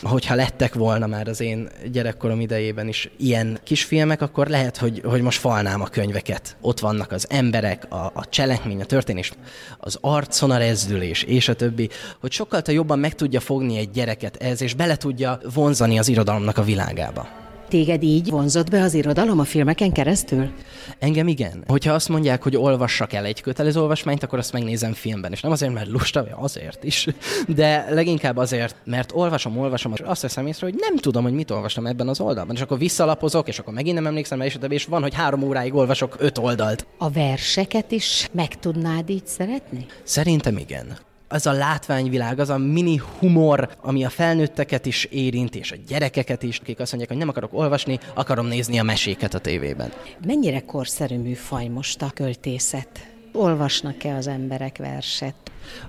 Hogyha 0.02 0.34
lettek 0.34 0.74
volna 0.74 1.06
már 1.06 1.28
az 1.28 1.40
én 1.40 1.68
gyerekkorom 1.92 2.40
idejében 2.40 2.88
is 2.88 3.10
ilyen 3.16 3.58
kisfilmek, 3.64 4.22
akkor 4.22 4.46
lehet, 4.46 4.76
hogy, 4.76 5.02
hogy 5.04 5.20
most 5.22 5.38
falnám 5.38 5.80
a 5.80 5.86
könyveket. 5.86 6.56
Ott 6.60 6.80
vannak 6.80 7.12
az 7.12 7.26
emberek, 7.30 7.86
a, 7.88 8.10
a 8.14 8.28
cselekmény, 8.28 8.80
a 8.80 8.84
történés, 8.84 9.32
az 9.78 9.98
arcon 10.00 10.50
a 10.50 10.56
rezdülés, 10.56 11.22
és 11.22 11.48
a 11.48 11.54
többi, 11.54 11.88
hogy 12.20 12.32
sokkal 12.32 12.62
jobban 12.66 12.98
meg 12.98 13.14
tudja 13.14 13.40
fogni 13.40 13.78
egy 13.78 13.90
gyereket 13.90 14.36
ez, 14.36 14.62
és 14.62 14.74
bele 14.74 14.96
tudja 14.96 15.38
vonzani 15.54 15.98
az 15.98 16.08
irodalomnak 16.08 16.58
a 16.58 16.62
világába. 16.62 17.41
Téged 17.72 18.02
így 18.02 18.30
vonzott 18.30 18.70
be 18.70 18.82
az 18.82 18.94
irodalom 18.94 19.38
a 19.38 19.44
filmeken 19.44 19.92
keresztül? 19.92 20.50
Engem 20.98 21.28
igen. 21.28 21.64
Hogyha 21.66 21.92
azt 21.92 22.08
mondják, 22.08 22.42
hogy 22.42 22.56
olvassak 22.56 23.12
el 23.12 23.24
egy 23.24 23.40
kötelező 23.40 23.80
olvasmányt, 23.80 24.22
akkor 24.22 24.38
azt 24.38 24.52
megnézem 24.52 24.92
filmben. 24.92 25.32
És 25.32 25.40
nem 25.40 25.52
azért, 25.52 25.72
mert 25.72 25.88
lusta, 25.88 26.22
vagy 26.22 26.32
azért 26.36 26.84
is, 26.84 27.06
de 27.56 27.86
leginkább 27.90 28.36
azért, 28.36 28.76
mert 28.84 29.12
olvasom, 29.14 29.58
olvasom, 29.58 29.92
és 29.92 30.00
azt 30.00 30.22
veszem 30.22 30.46
észre, 30.46 30.66
hogy 30.66 30.74
nem 30.78 30.96
tudom, 30.96 31.22
hogy 31.22 31.32
mit 31.32 31.50
olvastam 31.50 31.86
ebben 31.86 32.08
az 32.08 32.20
oldalban. 32.20 32.54
És 32.54 32.60
akkor 32.60 32.78
visszalapozok, 32.78 33.48
és 33.48 33.58
akkor 33.58 33.74
megint 33.74 33.94
nem 33.94 34.06
emlékszem 34.06 34.38
rá, 34.38 34.44
és, 34.44 34.58
és 34.68 34.84
van, 34.84 35.02
hogy 35.02 35.14
három 35.14 35.42
óráig 35.42 35.74
olvasok 35.74 36.16
öt 36.18 36.38
oldalt. 36.38 36.86
A 36.98 37.10
verseket 37.10 37.90
is 37.90 38.28
meg 38.32 38.58
tudnád 38.58 39.10
így 39.10 39.26
szeretni? 39.26 39.86
Szerintem 40.02 40.56
igen 40.56 40.98
az 41.32 41.46
a 41.46 41.52
látványvilág, 41.52 42.38
az 42.38 42.50
a 42.50 42.58
mini 42.58 43.00
humor, 43.18 43.68
ami 43.80 44.04
a 44.04 44.08
felnőtteket 44.08 44.86
is 44.86 45.04
érint, 45.04 45.54
és 45.54 45.72
a 45.72 45.76
gyerekeket 45.86 46.42
is, 46.42 46.58
akik 46.58 46.80
azt 46.80 46.90
mondják, 46.90 47.10
hogy 47.10 47.20
nem 47.20 47.28
akarok 47.28 47.52
olvasni, 47.54 47.98
akarom 48.14 48.46
nézni 48.46 48.78
a 48.78 48.82
meséket 48.82 49.34
a 49.34 49.38
tévében. 49.38 49.92
Mennyire 50.26 50.60
korszerű 50.60 51.18
műfaj 51.18 51.66
most 51.66 52.02
a 52.02 52.10
költészet? 52.14 52.88
Olvasnak-e 53.32 54.14
az 54.14 54.26
emberek 54.26 54.78
verset? 54.78 55.34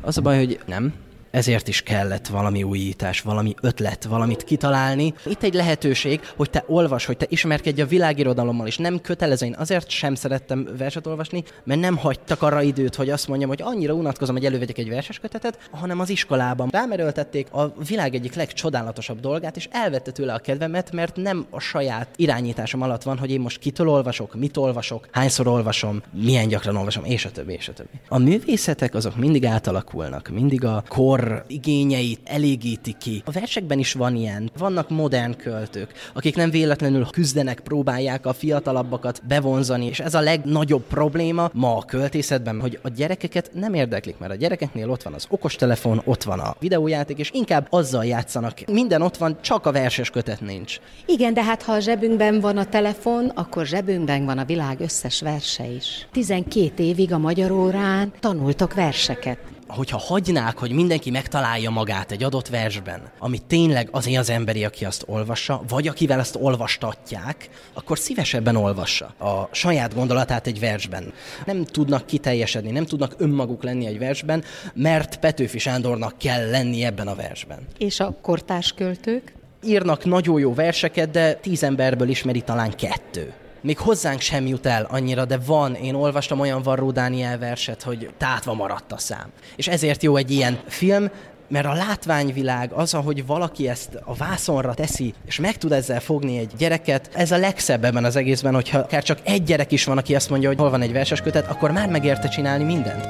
Az 0.01 0.17
a 0.17 0.21
baj, 0.21 0.37
hogy 0.37 0.59
nem 0.65 0.93
ezért 1.33 1.67
is 1.67 1.81
kellett 1.81 2.27
valami 2.27 2.63
újítás, 2.63 3.21
valami 3.21 3.53
ötlet, 3.61 4.03
valamit 4.03 4.43
kitalálni. 4.43 5.13
Itt 5.25 5.43
egy 5.43 5.53
lehetőség, 5.53 6.21
hogy 6.35 6.49
te 6.49 6.63
olvas, 6.67 7.05
hogy 7.05 7.17
te 7.17 7.25
ismerkedj 7.29 7.81
a 7.81 7.85
világirodalommal, 7.85 8.67
és 8.67 8.77
nem 8.77 9.01
kötelező. 9.01 9.45
Én 9.45 9.55
azért 9.57 9.89
sem 9.89 10.15
szerettem 10.15 10.67
verset 10.77 11.07
olvasni, 11.07 11.43
mert 11.63 11.79
nem 11.79 11.97
hagytak 11.97 12.41
arra 12.41 12.61
időt, 12.61 12.95
hogy 12.95 13.09
azt 13.09 13.27
mondjam, 13.27 13.49
hogy 13.49 13.61
annyira 13.61 13.93
unatkozom, 13.93 14.35
hogy 14.35 14.45
elővegyek 14.45 14.77
egy 14.77 14.89
verses 14.89 15.19
kötetet, 15.19 15.69
hanem 15.71 15.99
az 15.99 16.09
iskolában 16.09 16.69
rámerőltették 16.71 17.47
a 17.51 17.73
világ 17.87 18.15
egyik 18.15 18.35
legcsodálatosabb 18.35 19.19
dolgát, 19.19 19.55
és 19.55 19.67
elvette 19.71 20.11
tőle 20.11 20.33
a 20.33 20.39
kedvemet, 20.39 20.91
mert 20.91 21.15
nem 21.15 21.45
a 21.49 21.59
saját 21.59 22.07
irányításom 22.15 22.81
alatt 22.81 23.03
van, 23.03 23.17
hogy 23.17 23.31
én 23.31 23.41
most 23.41 23.59
kitől 23.59 23.89
olvasok, 23.89 24.35
mit 24.35 24.57
olvasok, 24.57 25.07
hányszor 25.11 25.47
olvasom, 25.47 26.01
milyen 26.11 26.47
gyakran 26.47 26.75
olvasom, 26.75 27.03
és 27.05 27.25
a 27.25 27.31
többi, 27.31 27.53
és 27.53 27.67
a 27.67 27.73
többi. 27.73 27.99
A 28.07 28.17
művészetek 28.17 28.95
azok 28.95 29.15
mindig 29.15 29.45
átalakulnak, 29.45 30.29
mindig 30.29 30.65
a 30.65 30.83
kor 30.87 31.22
igényeit 31.47 32.19
elégíti 32.23 32.95
ki. 32.99 33.21
A 33.25 33.31
versekben 33.31 33.79
is 33.79 33.93
van 33.93 34.15
ilyen. 34.15 34.51
Vannak 34.57 34.89
modern 34.89 35.37
költők, 35.37 35.91
akik 36.13 36.35
nem 36.35 36.49
véletlenül 36.49 37.05
küzdenek, 37.05 37.59
próbálják 37.59 38.25
a 38.25 38.33
fiatalabbakat 38.33 39.21
bevonzani, 39.27 39.85
és 39.85 39.99
ez 39.99 40.13
a 40.13 40.19
legnagyobb 40.19 40.83
probléma 40.87 41.49
ma 41.53 41.75
a 41.75 41.85
költészetben, 41.85 42.59
hogy 42.59 42.79
a 42.81 42.89
gyerekeket 42.89 43.51
nem 43.53 43.73
érdeklik, 43.73 44.17
mert 44.17 44.31
a 44.31 44.35
gyerekeknél 44.35 44.89
ott 44.89 45.03
van 45.03 45.13
az 45.13 45.25
okostelefon, 45.29 46.01
ott 46.05 46.23
van 46.23 46.39
a 46.39 46.55
videójáték, 46.59 47.17
és 47.17 47.31
inkább 47.33 47.67
azzal 47.69 48.05
játszanak. 48.05 48.59
Minden 48.71 49.01
ott 49.01 49.17
van, 49.17 49.37
csak 49.41 49.65
a 49.65 49.71
verses 49.71 50.09
kötet 50.09 50.41
nincs. 50.41 50.79
Igen, 51.05 51.33
de 51.33 51.43
hát 51.43 51.63
ha 51.63 51.73
a 51.73 51.79
zsebünkben 51.79 52.39
van 52.39 52.57
a 52.57 52.65
telefon, 52.65 53.31
akkor 53.35 53.65
zsebünkben 53.65 54.25
van 54.25 54.37
a 54.37 54.45
világ 54.45 54.79
összes 54.79 55.21
verse 55.21 55.67
is. 55.67 56.07
12 56.11 56.83
évig 56.83 57.13
a 57.13 57.17
magyar 57.17 57.51
órán 57.51 58.11
tanultok 58.19 58.73
verseket 58.73 59.37
hogyha 59.67 59.97
hagynák, 59.97 60.57
hogy 60.57 60.71
mindenki 60.71 61.09
megtalálja 61.09 61.69
magát 61.69 62.11
egy 62.11 62.23
adott 62.23 62.47
versben, 62.47 63.01
ami 63.19 63.39
tényleg 63.47 63.87
azért 63.91 64.19
az 64.19 64.29
emberi, 64.29 64.63
aki 64.63 64.85
azt 64.85 65.03
olvassa, 65.07 65.61
vagy 65.67 65.87
akivel 65.87 66.19
azt 66.19 66.37
olvastatják, 66.39 67.49
akkor 67.73 67.99
szívesebben 67.99 68.55
olvassa 68.55 69.05
a 69.05 69.49
saját 69.51 69.93
gondolatát 69.93 70.47
egy 70.47 70.59
versben. 70.59 71.13
Nem 71.45 71.65
tudnak 71.65 72.05
kiteljesedni, 72.05 72.71
nem 72.71 72.85
tudnak 72.85 73.15
önmaguk 73.17 73.63
lenni 73.63 73.85
egy 73.85 73.99
versben, 73.99 74.43
mert 74.73 75.19
Petőfi 75.19 75.59
Sándornak 75.59 76.17
kell 76.17 76.49
lenni 76.49 76.83
ebben 76.83 77.07
a 77.07 77.15
versben. 77.15 77.67
És 77.77 77.99
a 77.99 78.15
kortárs 78.21 78.73
költők? 78.73 79.33
Írnak 79.63 80.05
nagyon 80.05 80.39
jó 80.39 80.53
verseket, 80.53 81.11
de 81.11 81.33
tíz 81.33 81.63
emberből 81.63 82.09
ismeri 82.09 82.41
talán 82.41 82.75
kettő 82.75 83.33
még 83.63 83.77
hozzánk 83.77 84.19
sem 84.19 84.47
jut 84.47 84.65
el 84.65 84.87
annyira, 84.89 85.25
de 85.25 85.37
van, 85.45 85.75
én 85.75 85.93
olvastam 85.93 86.39
olyan 86.39 86.61
Varró 86.61 86.91
Dániel 86.91 87.37
verset, 87.37 87.83
hogy 87.83 88.09
tátva 88.17 88.53
maradt 88.53 88.91
a 88.91 88.97
szám. 88.97 89.31
És 89.55 89.67
ezért 89.67 90.03
jó 90.03 90.15
egy 90.15 90.31
ilyen 90.31 90.59
film, 90.67 91.09
mert 91.47 91.65
a 91.65 91.73
látványvilág, 91.73 92.71
az, 92.71 92.93
ahogy 92.93 93.25
valaki 93.25 93.69
ezt 93.69 93.89
a 94.05 94.13
vászonra 94.13 94.73
teszi, 94.73 95.13
és 95.25 95.39
meg 95.39 95.57
tud 95.57 95.71
ezzel 95.71 95.99
fogni 95.99 96.37
egy 96.37 96.51
gyereket, 96.57 97.09
ez 97.13 97.31
a 97.31 97.37
legszebb 97.37 97.83
ebben 97.83 98.03
az 98.03 98.15
egészben, 98.15 98.53
hogyha 98.53 98.77
akár 98.77 99.03
csak 99.03 99.19
egy 99.23 99.43
gyerek 99.43 99.71
is 99.71 99.83
van, 99.83 99.97
aki 99.97 100.15
azt 100.15 100.29
mondja, 100.29 100.47
hogy 100.47 100.57
hol 100.57 100.69
van 100.69 100.81
egy 100.81 100.91
verses 100.91 101.21
kötet, 101.21 101.47
akkor 101.47 101.71
már 101.71 101.89
megérte 101.89 102.27
csinálni 102.27 102.63
mindent. 102.63 103.07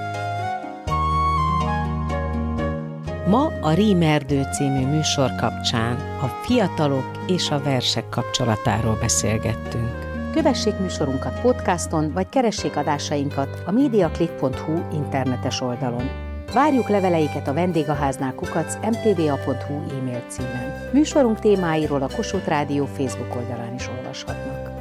Ma 3.27 3.51
a 3.61 3.73
Rímerdő 3.73 4.45
című 4.53 4.85
műsor 4.85 5.35
kapcsán 5.35 5.95
a 6.21 6.27
fiatalok 6.45 7.23
és 7.27 7.49
a 7.49 7.61
versek 7.61 8.09
kapcsolatáról 8.09 8.97
beszélgettünk. 9.01 10.02
Kövessék 10.33 10.79
műsorunkat 10.79 11.41
podcaston, 11.41 12.11
vagy 12.11 12.29
keressék 12.29 12.75
adásainkat 12.75 13.63
a 13.65 13.71
mediaclick.hu 13.71 14.73
internetes 14.93 15.61
oldalon. 15.61 16.09
Várjuk 16.53 16.89
leveleiket 16.89 17.47
a 17.47 17.53
vendégháznál 17.53 18.33
kukac 18.33 18.75
mtva.hu 18.75 19.97
e-mail 19.97 20.23
címen. 20.27 20.89
Műsorunk 20.93 21.39
témáiról 21.39 22.01
a 22.01 22.09
Kossuth 22.15 22.47
Rádió 22.47 22.85
Facebook 22.85 23.35
oldalán 23.35 23.73
is 23.73 23.87
olvashatnak. 23.97 24.71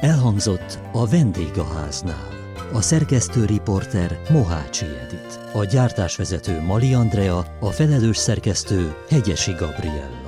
Elhangzott 0.00 0.78
a 0.92 1.06
vendégháznál. 1.06 2.28
A 2.72 2.80
szerkesztő 2.80 3.44
riporter 3.44 4.18
Mohácsi 4.30 4.86
Edit. 4.86 5.40
A 5.52 5.64
gyártásvezető 5.64 6.60
Mali 6.60 6.94
Andrea, 6.94 7.44
a 7.60 7.70
felelős 7.70 8.16
szerkesztő 8.16 8.94
Hegyesi 9.08 9.52
Gabriel. 9.52 10.19